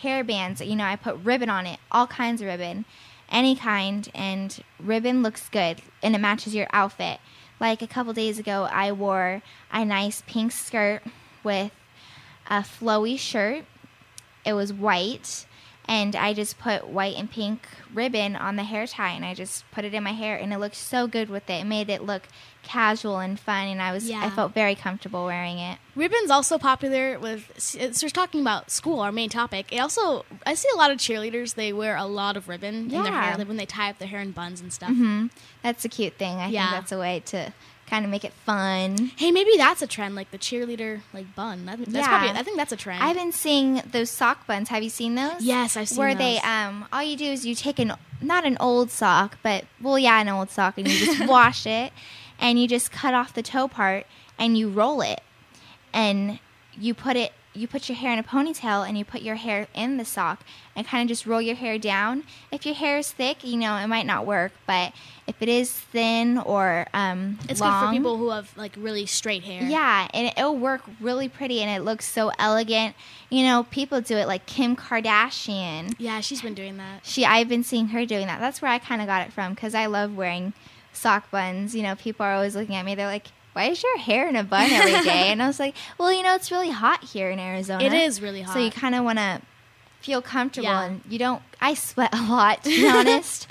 [0.00, 0.60] hair bands.
[0.60, 2.84] You know, I put ribbon on it, all kinds of ribbon,
[3.30, 7.20] any kind, and ribbon looks good and it matches your outfit.
[7.60, 11.02] Like a couple days ago, I wore a nice pink skirt
[11.42, 11.72] with
[12.48, 13.64] a flowy shirt.
[14.44, 15.46] It was white,
[15.86, 19.70] and I just put white and pink ribbon on the hair tie, and I just
[19.72, 21.62] put it in my hair, and it looked so good with it.
[21.62, 22.22] It made it look
[22.68, 25.78] casual and fun, and I was I felt very comfortable wearing it.
[25.96, 27.50] Ribbon's also popular with.
[27.58, 29.72] So we're talking about school, our main topic.
[29.72, 31.54] It also, I see a lot of cheerleaders.
[31.54, 34.08] They wear a lot of ribbon in their hair like when they tie up their
[34.08, 34.92] hair in buns and stuff.
[35.62, 36.36] That's a cute thing.
[36.36, 36.62] I Yeah.
[36.70, 37.52] think that's a way to
[37.90, 39.12] kind of make it fun.
[39.16, 41.64] Hey, maybe that's a trend, like the cheerleader like bun.
[41.66, 42.06] That, that's Yeah.
[42.08, 42.38] probably.
[42.38, 43.02] I think that's a trend.
[43.02, 44.68] I've been seeing those sock buns.
[44.68, 45.40] Have you seen those?
[45.40, 45.98] Yes, I've seen those.
[45.98, 49.64] Where they um, all you do is you take an not an old sock, but
[49.80, 51.92] well, yeah, an old sock, and you just wash it,
[52.38, 54.06] and you just cut off the toe part
[54.38, 55.20] and you roll it,
[55.92, 56.38] and
[56.78, 57.32] you put it.
[57.54, 60.44] You put your hair in a ponytail and you put your hair in the sock
[60.76, 62.22] and kind of just roll your hair down.
[62.52, 64.92] If your hair is thick, you know it might not work, but
[65.26, 69.06] if it is thin or um, it's long, good for people who have like really
[69.06, 69.64] straight hair.
[69.64, 72.94] yeah, and it'll work really pretty and it looks so elegant.
[73.28, 75.94] You know, people do it like Kim Kardashian.
[75.98, 77.04] Yeah, she's been doing that.
[77.04, 78.38] She I've been seeing her doing that.
[78.38, 80.52] That's where I kind of got it from cuz I love wearing
[80.98, 81.74] sock buns.
[81.74, 82.94] You know, people are always looking at me.
[82.94, 85.74] They're like, "Why is your hair in a bun every day?" and I was like,
[85.98, 87.82] "Well, you know, it's really hot here in Arizona.
[87.84, 88.52] It is really hot.
[88.54, 89.40] So you kind of want to
[90.00, 90.84] feel comfortable Yeah.
[90.84, 93.48] and you don't I sweat a lot to be honest.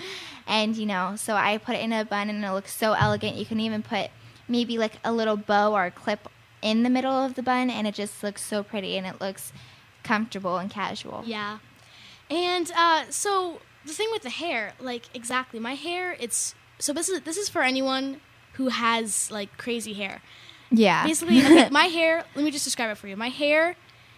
[0.47, 3.35] And you know, so I put it in a bun and it looks so elegant.
[3.35, 4.11] You can even put
[4.47, 6.29] maybe like a little bow or a clip
[6.61, 9.51] in the middle of the bun and it just looks so pretty and it looks
[10.03, 11.23] comfortable and casual.
[11.25, 11.57] Yeah.
[12.29, 17.09] And uh, so the thing with the hair, like exactly, my hair, it's so this
[17.09, 18.21] is this is for anyone
[18.53, 20.21] who has like crazy hair.
[20.71, 21.05] Yeah.
[21.05, 22.23] Basically, okay, my hair.
[22.35, 23.15] Let me just describe it for you.
[23.15, 23.75] My hair,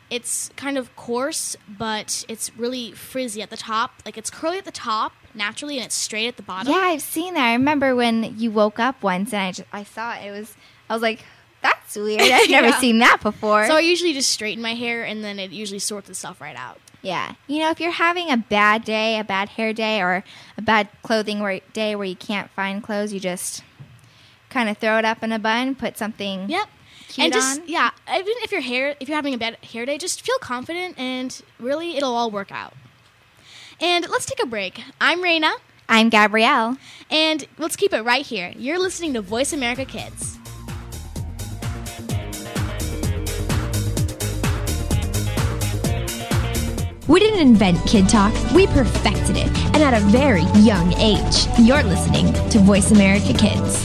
[0.09, 4.01] it's kind of coarse, but it's really frizzy at the top.
[4.05, 6.73] Like it's curly at the top naturally, and it's straight at the bottom.
[6.73, 7.45] Yeah, I've seen that.
[7.45, 10.25] I remember when you woke up once and I just, I saw it.
[10.25, 10.55] It was
[10.89, 11.23] I was like,
[11.61, 12.21] that's weird.
[12.21, 12.79] I've never Yeah.
[12.79, 13.67] seen that before.
[13.67, 16.79] So I usually just straighten my hair, and then it usually sorts itself right out.
[17.01, 17.33] Yeah.
[17.47, 20.23] You know, if you're having a bad day, a bad hair day, or
[20.57, 23.63] a bad clothing where, day where you can't find clothes, you just
[24.49, 26.67] kind of throw it up in a bun, put something Yep.
[27.07, 27.67] cute and just on.
[27.67, 30.99] yeah, even if your hair, if you're having a bad hair day, just feel confident,
[30.99, 32.73] and really, it'll all work out.
[33.79, 34.81] And let's take a break.
[34.99, 35.51] I'm Raina.
[35.87, 36.77] I'm Gabrielle.
[37.09, 38.53] And let's keep it right here.
[38.57, 40.38] You're listening to Voice America Kids.
[47.09, 51.47] We didn't invent Kid Talk, we perfected it, and at a very young age.
[51.57, 53.83] You're listening to Voice America Kids.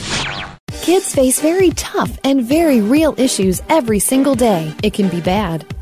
[0.83, 4.71] Kids face very tough and very real issues every single day.
[4.83, 5.65] It can be bad.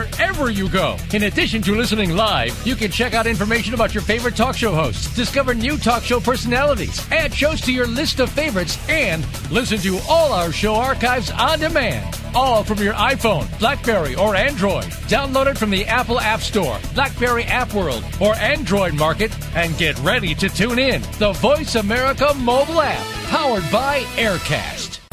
[0.00, 0.96] wherever you go.
[1.12, 4.72] In addition to listening live, you can check out information about your favorite talk show
[4.72, 9.78] hosts, discover new talk show personalities, add shows to your list of favorites, and listen
[9.78, 12.16] to all our show archives on demand.
[12.34, 14.84] All from your iPhone, Blackberry, or Android.
[15.08, 19.98] Download it from the Apple App Store, Blackberry App World, or Android Market, and get
[20.00, 21.02] ready to tune in.
[21.18, 24.99] The Voice America mobile app, powered by AirKast.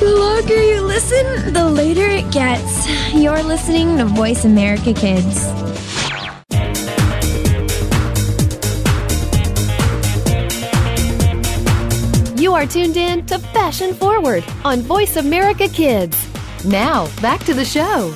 [0.00, 2.88] The longer you listen, the later it gets.
[3.12, 5.46] You're listening to Voice America Kids.
[12.40, 16.16] You are tuned in to Fashion Forward on Voice America Kids.
[16.64, 18.14] Now, back to the show.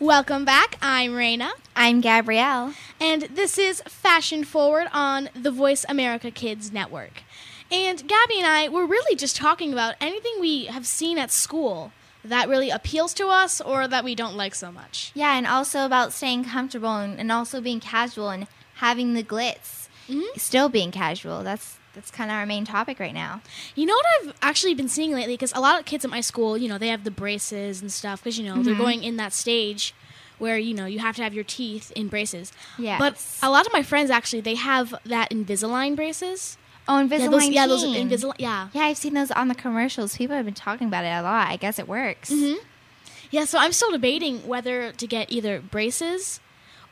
[0.00, 0.76] Welcome back.
[0.82, 1.52] I'm Raina.
[1.76, 2.74] I'm Gabrielle.
[3.02, 7.24] And this is Fashion Forward on the Voice America Kids Network.
[7.68, 11.90] And Gabby and I were really just talking about anything we have seen at school
[12.24, 15.10] that really appeals to us or that we don't like so much.
[15.14, 18.46] Yeah, and also about staying comfortable and, and also being casual and
[18.76, 19.88] having the glitz.
[20.08, 20.38] Mm-hmm.
[20.38, 21.42] Still being casual.
[21.42, 23.42] That's that's kind of our main topic right now.
[23.74, 25.34] You know what I've actually been seeing lately?
[25.34, 27.90] Because a lot of kids at my school, you know, they have the braces and
[27.92, 28.78] stuff because, you know, they're Mhm.
[28.78, 29.92] going in that stage
[30.38, 32.52] where, you know, you have to have your teeth in braces.
[32.78, 32.98] Yeah.
[32.98, 36.56] But a lot of my friends actually, they have that Invisalign braces.
[36.88, 38.68] Oh, Yeah, Invisalign those, yeah, those Invisalign, yeah.
[38.72, 40.16] Yeah, I've seen those on the commercials.
[40.16, 41.48] People have been talking about it a lot.
[41.48, 42.30] I guess it works.
[42.30, 42.54] hmm
[43.30, 46.40] Yeah, so I'm still debating whether to get either braces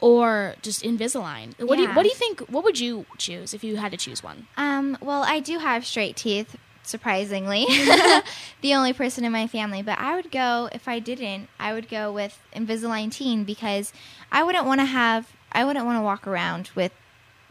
[0.01, 1.59] or just Invisalign.
[1.61, 2.41] What do you What do you think?
[2.49, 4.47] What would you choose if you had to choose one?
[4.57, 7.67] Um, well, I do have straight teeth, surprisingly.
[8.63, 9.83] the only person in my family.
[9.83, 13.93] But I would go, if I didn't, I would go with Invisalign Teen because
[14.33, 16.93] I wouldn't want to have, I wouldn't want to walk around with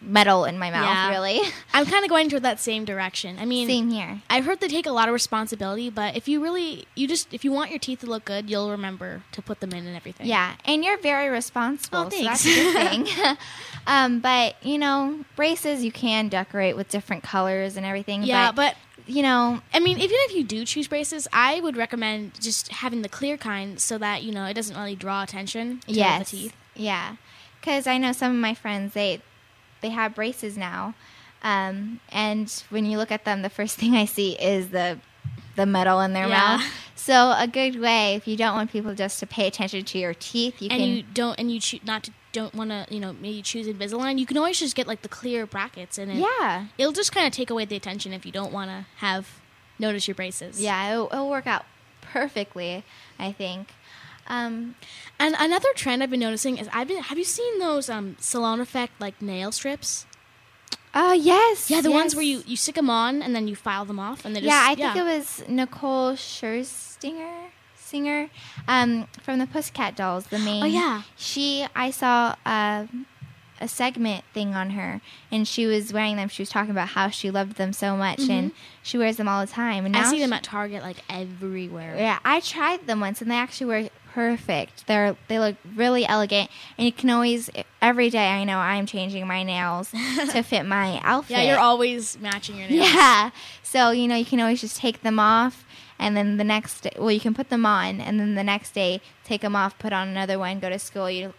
[0.01, 1.09] metal in my mouth, Yeah.
[1.09, 1.41] really.
[1.73, 3.38] I'm kind of going toward that same direction.
[3.38, 4.21] I mean, Same here.
[4.30, 7.43] I've heard they take a lot of responsibility, but if you really, you just, if
[7.43, 10.27] you want your teeth to look good, you'll remember to put them in and everything.
[10.27, 12.45] Yeah, and you're very responsible, Oh, so that's thanks.
[12.45, 13.38] a good thing.
[13.88, 18.23] um, but you know, braces you can decorate with different colors and everything.
[18.23, 18.75] Yeah, but
[19.10, 23.01] you know, I mean, even if you do choose braces, I would recommend just having
[23.01, 26.38] the clear kind so that you know it doesn't really draw attention to yes, the
[26.38, 26.55] teeth.
[26.76, 27.16] yeah,
[27.60, 29.22] because I know some of my friends they
[29.82, 30.93] they have braces now,
[31.41, 34.99] um, and when you look at them, the first thing I see is the
[35.55, 36.57] the metal in their Yeah.
[36.57, 36.64] mouth.
[36.95, 40.14] So a good way, if you don't want people just to pay attention to your
[40.14, 42.99] teeth, you and can you don't, and you choose not to, don't want to, you
[42.99, 44.19] know, maybe choose Invisalign.
[44.19, 46.67] You can always just get like the clear brackets, and it, Yeah.
[46.77, 49.39] it'll just kind of take away the attention if you don't want to have
[49.80, 50.61] notice your braces.
[50.61, 51.65] Yeah, it'll, it'll work out
[52.01, 52.84] perfectly,
[53.17, 53.69] I think.
[54.27, 54.75] Um,
[55.19, 57.01] And another trend I've been noticing is I've been.
[57.03, 60.05] Have you seen those um, salon effect like nail strips?
[60.95, 63.86] oh yes, Yeah, the ones where you you stick them on and then you file
[63.86, 67.49] them off, and they just yeah, I think it was Nicole Scherzinger,
[67.89, 68.29] singer,
[68.67, 70.27] um, from the Pussycat Dolls.
[70.27, 70.63] The main.
[70.63, 71.03] Oh, yeah.
[71.17, 72.85] She, I saw uh,
[73.61, 76.29] a segment thing on her, and she was wearing them.
[76.29, 79.45] She was talking about how she loved them so much, and she wears them all
[79.45, 79.85] the time.
[79.85, 81.95] And I see them at Target like everywhere.
[81.97, 84.87] Yeah, I tried them once, and they actually were perfect.
[84.87, 87.49] They're they look really elegant, and you can always
[87.81, 88.27] every day.
[88.27, 89.91] I know I'm changing my nails
[90.31, 91.37] to fit my outfit.
[91.37, 92.87] Yeah, you're always matching your nails.
[92.87, 93.31] Yeah.
[93.63, 95.63] So, you know, you can always just take them off
[96.00, 98.72] and then the next day, well, you can put them on and then the next
[98.72, 101.10] day take them off, put on another one, go to school.
[101.12, 101.34] You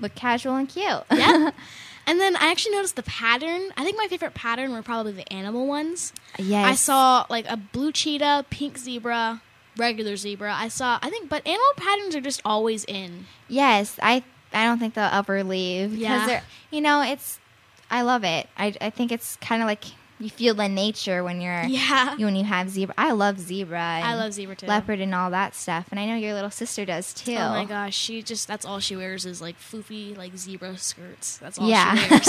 [0.00, 1.04] look casual and cute.
[1.10, 1.50] Yeah.
[2.06, 3.70] and then I actually noticed the pattern.
[3.76, 6.12] I think my favorite pattern were probably the animal ones.
[6.38, 6.66] Yes.
[6.66, 9.40] I saw like a blue cheetah, pink zebra,
[9.76, 10.52] regular zebra.
[10.52, 13.26] I saw I think but animal patterns are just always in.
[13.48, 16.26] Yes, I I don't think they'll ever leave because Yeah.
[16.26, 17.38] they're you know it's
[17.90, 18.48] I love it.
[18.58, 19.84] I I think it's kind of like
[20.22, 22.14] you feel the nature when you're Yeah.
[22.16, 22.94] when you have zebra.
[22.96, 24.00] I love zebra.
[24.02, 24.66] I love zebra too.
[24.66, 27.34] leopard and all that stuff, and I know your little sister does too.
[27.34, 31.38] Oh my gosh, she just that's all she wears is like floofy like zebra skirts.
[31.38, 32.26] That's all Yeah, she wears.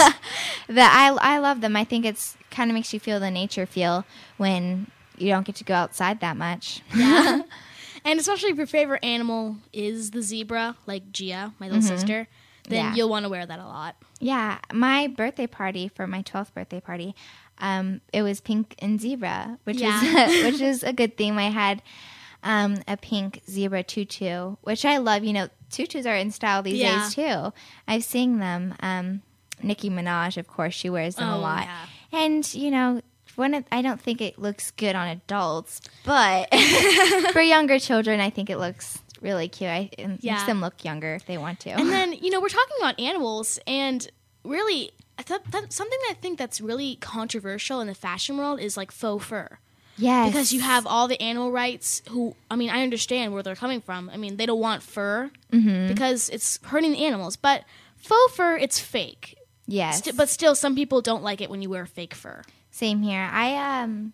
[0.69, 0.91] that
[1.21, 1.75] I I love them.
[1.75, 4.05] I think it's kind of makes you feel the nature feel
[4.37, 4.87] when
[5.17, 6.81] you don't get to go outside that much.
[6.95, 7.43] Yeah.
[8.05, 11.87] and especially if your favorite animal is the zebra, like Gia, my little Mhm.
[11.87, 12.27] sister,
[12.67, 12.95] then Yeah.
[12.95, 13.95] you'll want to wear that a lot.
[14.19, 17.13] Yeah, my birthday party for my 12th birthday party,
[17.59, 20.27] um, it was pink and zebra, which Yeah.
[20.27, 21.37] is which is a good theme.
[21.37, 21.81] I had
[22.43, 25.23] um, a pink zebra tutu, which I love.
[25.23, 27.03] You know, tutus are in style these Yeah.
[27.03, 27.53] days too.
[27.87, 28.75] I've seen them.
[28.81, 29.21] Um,
[29.61, 31.85] Nicki Minaj, of course, she wears them a Oh, lot, yeah.
[32.19, 33.01] and you know.
[33.35, 36.53] When it, I don't think it looks good on adults, but
[37.33, 39.71] for younger children, I think it looks really cute.
[39.71, 41.71] I, it makes them look younger if they want to.
[41.71, 44.07] And then, you know, we're talking about animals, and
[44.43, 44.91] really,
[45.23, 48.91] thought that something that I think that's really controversial in the fashion world is like
[48.91, 49.57] faux fur.
[49.97, 53.55] yes, Because you have all the animal rights who, I mean, I understand where they're
[53.55, 54.09] coming from.
[54.13, 55.87] I mean, they don't want fur Mm-hmm.
[55.87, 57.35] because it's hurting the animals.
[57.35, 57.63] But
[57.95, 59.37] faux fur, it's fake.
[59.67, 62.41] yes, St- but still, some people don't like it when you wear fake fur.
[62.71, 63.29] Same here.
[63.31, 64.13] I um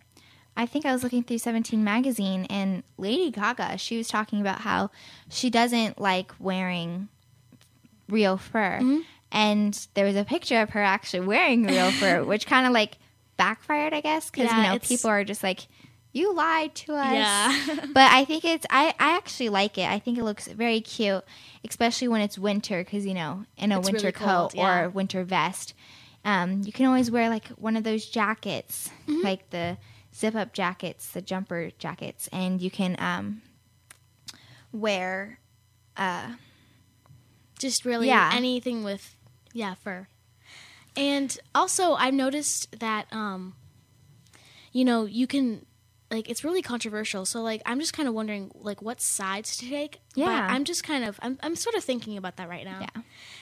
[0.57, 4.60] I think I was looking through 17 magazine and Lady Gaga, she was talking about
[4.62, 4.91] how
[5.30, 7.07] she doesn't like wearing
[8.10, 8.80] real fur.
[8.82, 8.99] Mm-hmm.
[9.32, 12.97] And there was a picture of her actually wearing real fur, which kind of like
[13.38, 15.67] backfired, I guess, cuz Yeah, you know, people are just like
[16.11, 17.13] you lied to us.
[17.13, 17.86] Yeah.
[17.93, 19.88] but I think it's I I actually like it.
[19.88, 21.23] I think it looks very cute,
[21.63, 24.80] especially when it's winter cuz you know, in a It's winter really coat cold, yeah.
[24.86, 25.73] or winter vest.
[26.25, 29.21] Um, you can always wear like one of those jackets, Mm-hmm.
[29.23, 29.77] like the
[30.13, 33.41] zip up jackets, the jumper jackets, and you can um,
[34.71, 35.39] wear.
[35.95, 36.34] Uh,
[37.59, 38.32] just really Yeah.
[38.34, 39.15] anything with
[39.53, 40.07] yeah fur
[40.95, 43.53] and also i've noticed that um
[44.71, 45.65] you know you can
[46.11, 49.69] like it's really controversial so like i'm just kind of wondering like what sides to
[49.69, 50.47] take But Yeah.
[50.49, 53.01] i'm just kind of I'm, I'm sort of thinking about that right now Yeah.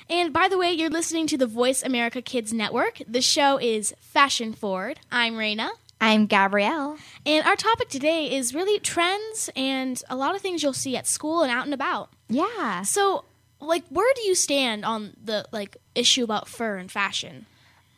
[0.09, 3.93] and by the way you're listening to the voice america kids network the show is
[3.99, 5.69] fashion forward i'm Raina.
[5.99, 6.97] I'm Gabrielle.
[7.25, 11.07] and our topic today is really trends and a lot of things you'll see at
[11.07, 12.83] school and out and about Yeah.
[12.83, 13.25] so,
[13.59, 17.45] like, where do you stand on the like issue about fur and fashion?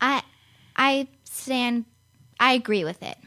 [0.01, 0.23] I
[0.75, 1.85] I stand.
[2.39, 3.17] I agree with it.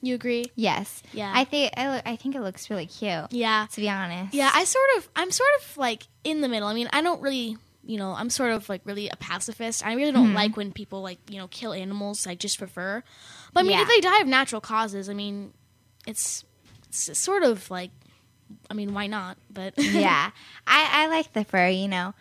[0.00, 0.52] You agree?
[0.54, 1.02] Yes.
[1.12, 1.32] Yeah.
[1.34, 3.32] I think I, lo- I think it looks really cute.
[3.32, 3.66] Yeah.
[3.72, 4.32] To be honest.
[4.32, 6.68] Yeah, I sort of, I'm sort of like in the middle.
[6.68, 9.84] I mean, I don't really, you know, I'm sort of like really a pacifist.
[9.84, 10.36] I really don't mm-hmm.
[10.36, 13.02] like when people like, you know, kill animals like just for fur.
[13.52, 13.82] But I mean, Yeah.
[13.82, 15.52] if they die of natural causes, I mean,
[16.06, 16.44] it's,
[16.86, 17.90] it's sort of like,
[18.70, 19.36] I mean, why not?
[19.50, 20.30] But yeah.
[20.66, 21.68] I I like the fur.
[21.68, 22.14] You know.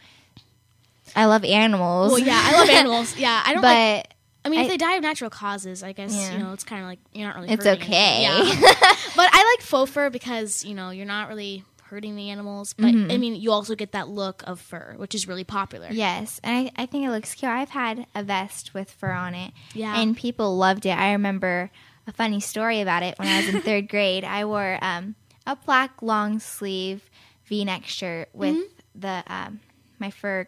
[1.15, 2.11] I love animals.
[2.11, 3.17] well, yeah, I love animals.
[3.17, 4.13] Yeah, I don't but like.
[4.45, 6.33] I mean, if I- they die of natural causes, I guess Yeah.
[6.33, 7.49] you know it's kind of like you're not really.
[7.49, 8.25] It's hurting okay.
[8.25, 8.61] anything.
[8.61, 8.69] Yeah.
[9.15, 12.87] but I like faux fur because you know you're not really hurting the animals, but
[12.93, 13.11] Mm-hmm.
[13.11, 15.87] I mean you also get that look of fur, which is really popular.
[15.91, 17.49] Yes, and I, I think it looks cute.
[17.51, 19.99] I've had a vest with fur on it, Yeah.
[19.99, 20.97] and people loved it.
[20.97, 21.71] I remember
[22.05, 24.23] a funny story about it when I was in third grade.
[24.25, 25.15] I wore um,
[25.47, 27.09] a black long sleeve
[27.47, 28.99] V neck shirt with Mm-hmm.
[29.01, 29.59] the um,
[29.99, 30.45] my fur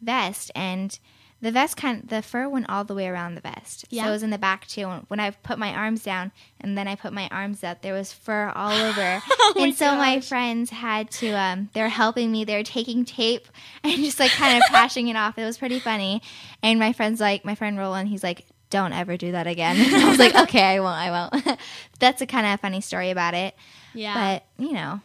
[0.00, 0.98] vest, and
[1.40, 3.84] the vest kind the fur went all the way around the vest.
[3.90, 4.04] Yeah.
[4.04, 4.86] So it was in the back too.
[5.08, 8.12] When I put my arms down and then I put my arms up, there was
[8.12, 9.22] fur all over.
[9.30, 12.44] Oh my and so my friends had to um they were helping me.
[12.44, 13.46] They were taking tape
[13.84, 15.38] and just like kind of pashing it off.
[15.38, 16.22] It was pretty funny.
[16.62, 19.76] And my friend's like my friend Roland, he's like, Don't ever do that again.
[20.04, 21.58] I was like, Okay, I won't, I won't.
[22.00, 23.54] That's a kind of funny story about it.
[23.98, 24.40] Yeah.
[24.58, 25.00] But, you know.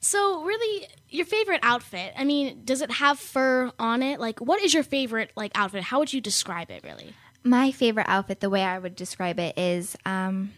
[0.00, 2.12] so really, your favorite outfit?
[2.16, 4.20] I mean, does it have fur on it?
[4.20, 5.84] Like, what is your favorite like outfit?
[5.84, 6.82] How would you describe it?
[6.84, 7.14] Really?
[7.44, 10.52] my favorite outfit, the way I would describe it is um,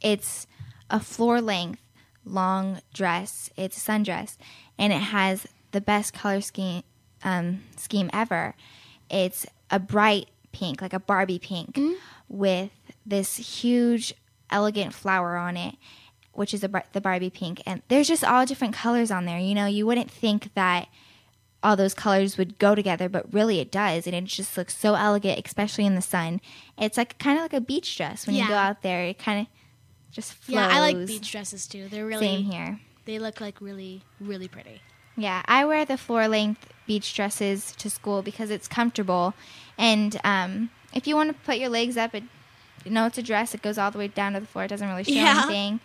[0.00, 0.46] it's
[0.88, 1.82] a floor length
[2.24, 3.50] long dress.
[3.56, 4.36] It's a sundress,
[4.78, 6.84] and it has the best color scheme
[7.24, 8.54] um, scheme ever.
[9.10, 11.78] It's a bright pink, like a Barbie pink,
[12.28, 12.70] with
[13.04, 14.14] this huge,
[14.50, 15.74] elegant flower on it,
[16.32, 17.62] which is a, the Barbie pink.
[17.66, 19.38] And there's just all different colors on there.
[19.38, 20.88] You know, you wouldn't think that
[21.62, 24.94] all those colors would go together, but really it does, and it just looks so
[24.94, 26.40] elegant, especially in the sun.
[26.76, 29.04] It's like kind of like a beach dress when you go out there.
[29.04, 29.46] It kind of
[30.10, 30.56] just flows.
[30.56, 31.88] Yeah, I like beach dresses too.
[31.88, 32.80] They're really Same here.
[33.04, 34.80] They look like really, really pretty.
[35.16, 39.34] Yeah, I wear the floor length beach dresses to school because it's comfortable,
[39.78, 42.24] and um, if you want to put your legs up, it
[42.84, 43.54] you know it's a dress.
[43.54, 44.64] It goes all the way down to the floor.
[44.64, 45.44] It doesn't really show Yeah.
[45.44, 45.80] anything,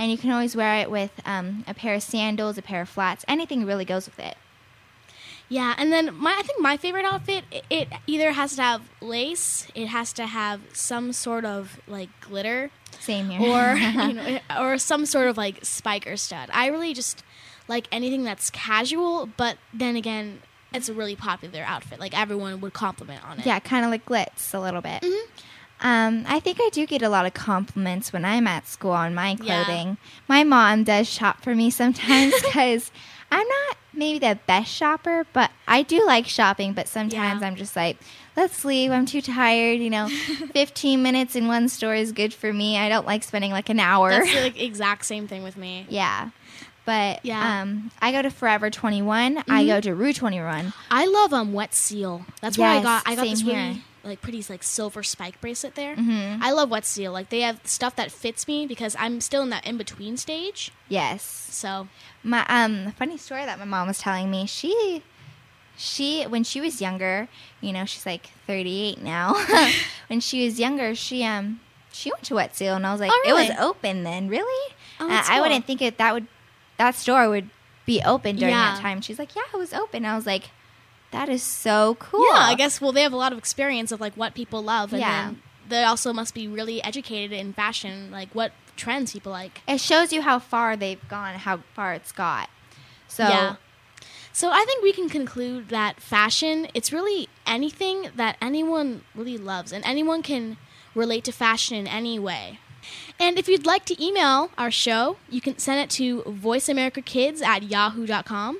[0.00, 2.88] and you can always wear it with um, a pair of sandals, a pair of
[2.88, 3.22] flats.
[3.28, 4.34] Anything really goes with it.
[5.50, 8.82] Yeah, and then my I think my favorite outfit it, it either has to have
[9.02, 13.40] lace, it has to have some sort of like glitter, Same here.
[13.40, 16.48] or you know, or some sort of like spike or stud.
[16.52, 17.22] I really just
[17.68, 20.40] like anything that's casual, but then again,
[20.72, 22.00] it's a really popular outfit.
[22.00, 23.44] Like everyone would compliment on it.
[23.46, 25.04] Yeah, kind of like glitz a little bit.
[25.82, 29.14] Um, I think I do get a lot of compliments when I'm at school on
[29.14, 29.64] my Yeah.
[29.64, 29.96] clothing.
[30.28, 32.90] My mom does shop for me sometimes because
[33.32, 36.72] I'm not maybe the best shopper, but I do like shopping.
[36.74, 37.46] But sometimes Yeah.
[37.46, 37.96] I'm just like,
[38.36, 38.90] let's leave.
[38.90, 39.80] I'm too tired.
[39.80, 40.08] You know,
[40.52, 42.76] 15 minutes in one store is good for me.
[42.76, 44.10] I don't like spending like an hour.
[44.10, 45.86] That's the like, exact same thing with me.
[45.88, 46.30] yeah.
[46.86, 47.42] But Yeah.
[47.62, 47.62] Mm-hmm.
[47.70, 49.44] um, I go to Forever 21.
[49.48, 50.72] I go to Rue 21.
[50.90, 52.24] I love um wet seal.
[52.40, 53.54] That's where I got I got this here.
[53.54, 55.94] really like pretty like silver spike bracelet there.
[55.96, 56.42] Mm-hmm.
[56.42, 57.12] I love wet seal.
[57.12, 60.70] Like they have stuff that fits me because I'm still in that in between stage.
[60.88, 61.22] Yes.
[61.22, 61.88] So
[62.22, 65.02] my um funny story that my mom was telling me she
[65.76, 67.26] she when she was younger
[67.62, 69.32] you know she's like 38 now
[70.08, 71.58] when she was younger she um
[71.90, 74.74] she went to wet seal and i was like Oh, it was open then really
[75.00, 76.26] Oh, Uh, that's i wouldn't think it that would
[76.76, 77.48] that store would
[77.86, 78.74] be open during Yeah.
[78.74, 80.50] that time she's like yeah it was open i was like
[81.12, 84.00] that is so cool yeah, I guess well they have a lot of experience of
[84.00, 85.26] like what people love, and Yeah.
[85.26, 89.60] then they also must be really educated in fashion, like what trends people like.
[89.68, 92.48] it shows you how far they've gone how far it's got
[93.08, 93.56] so Yeah.
[94.32, 99.72] So I think we can conclude that fashion, it's really anything that anyone really loves
[99.72, 100.56] and anyone can
[100.94, 102.60] relate to fashion in any way.
[103.18, 107.64] And if you'd like to email our show, you can send it to voiceamericakids at
[107.64, 108.58] yahoo.com.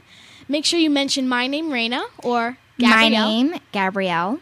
[0.50, 4.40] Make sure you mention my name, Raina, or my name gabrielle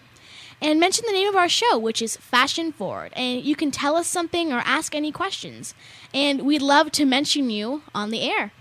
[0.59, 3.13] and mention the name of our show, which is Fashion Forward.
[3.15, 5.75] And you can tell us something or ask any questions.
[6.15, 8.53] And we'd love to mention you on the air.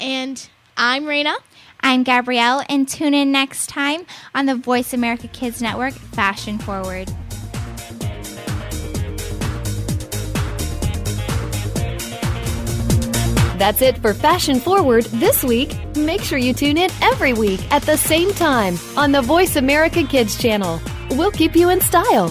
[0.00, 1.36] And I'm Raina.
[1.80, 4.04] I'm Gabrielle, and tune in next time
[4.34, 7.08] on the Voice America Kids Network Fashion Forward.
[13.58, 15.74] That's it for Fashion Forward this week.
[15.96, 20.04] Make sure you tune in every week at the same time on the Voice America
[20.04, 20.80] Kids channel.
[21.10, 22.28] We'll keep you in style.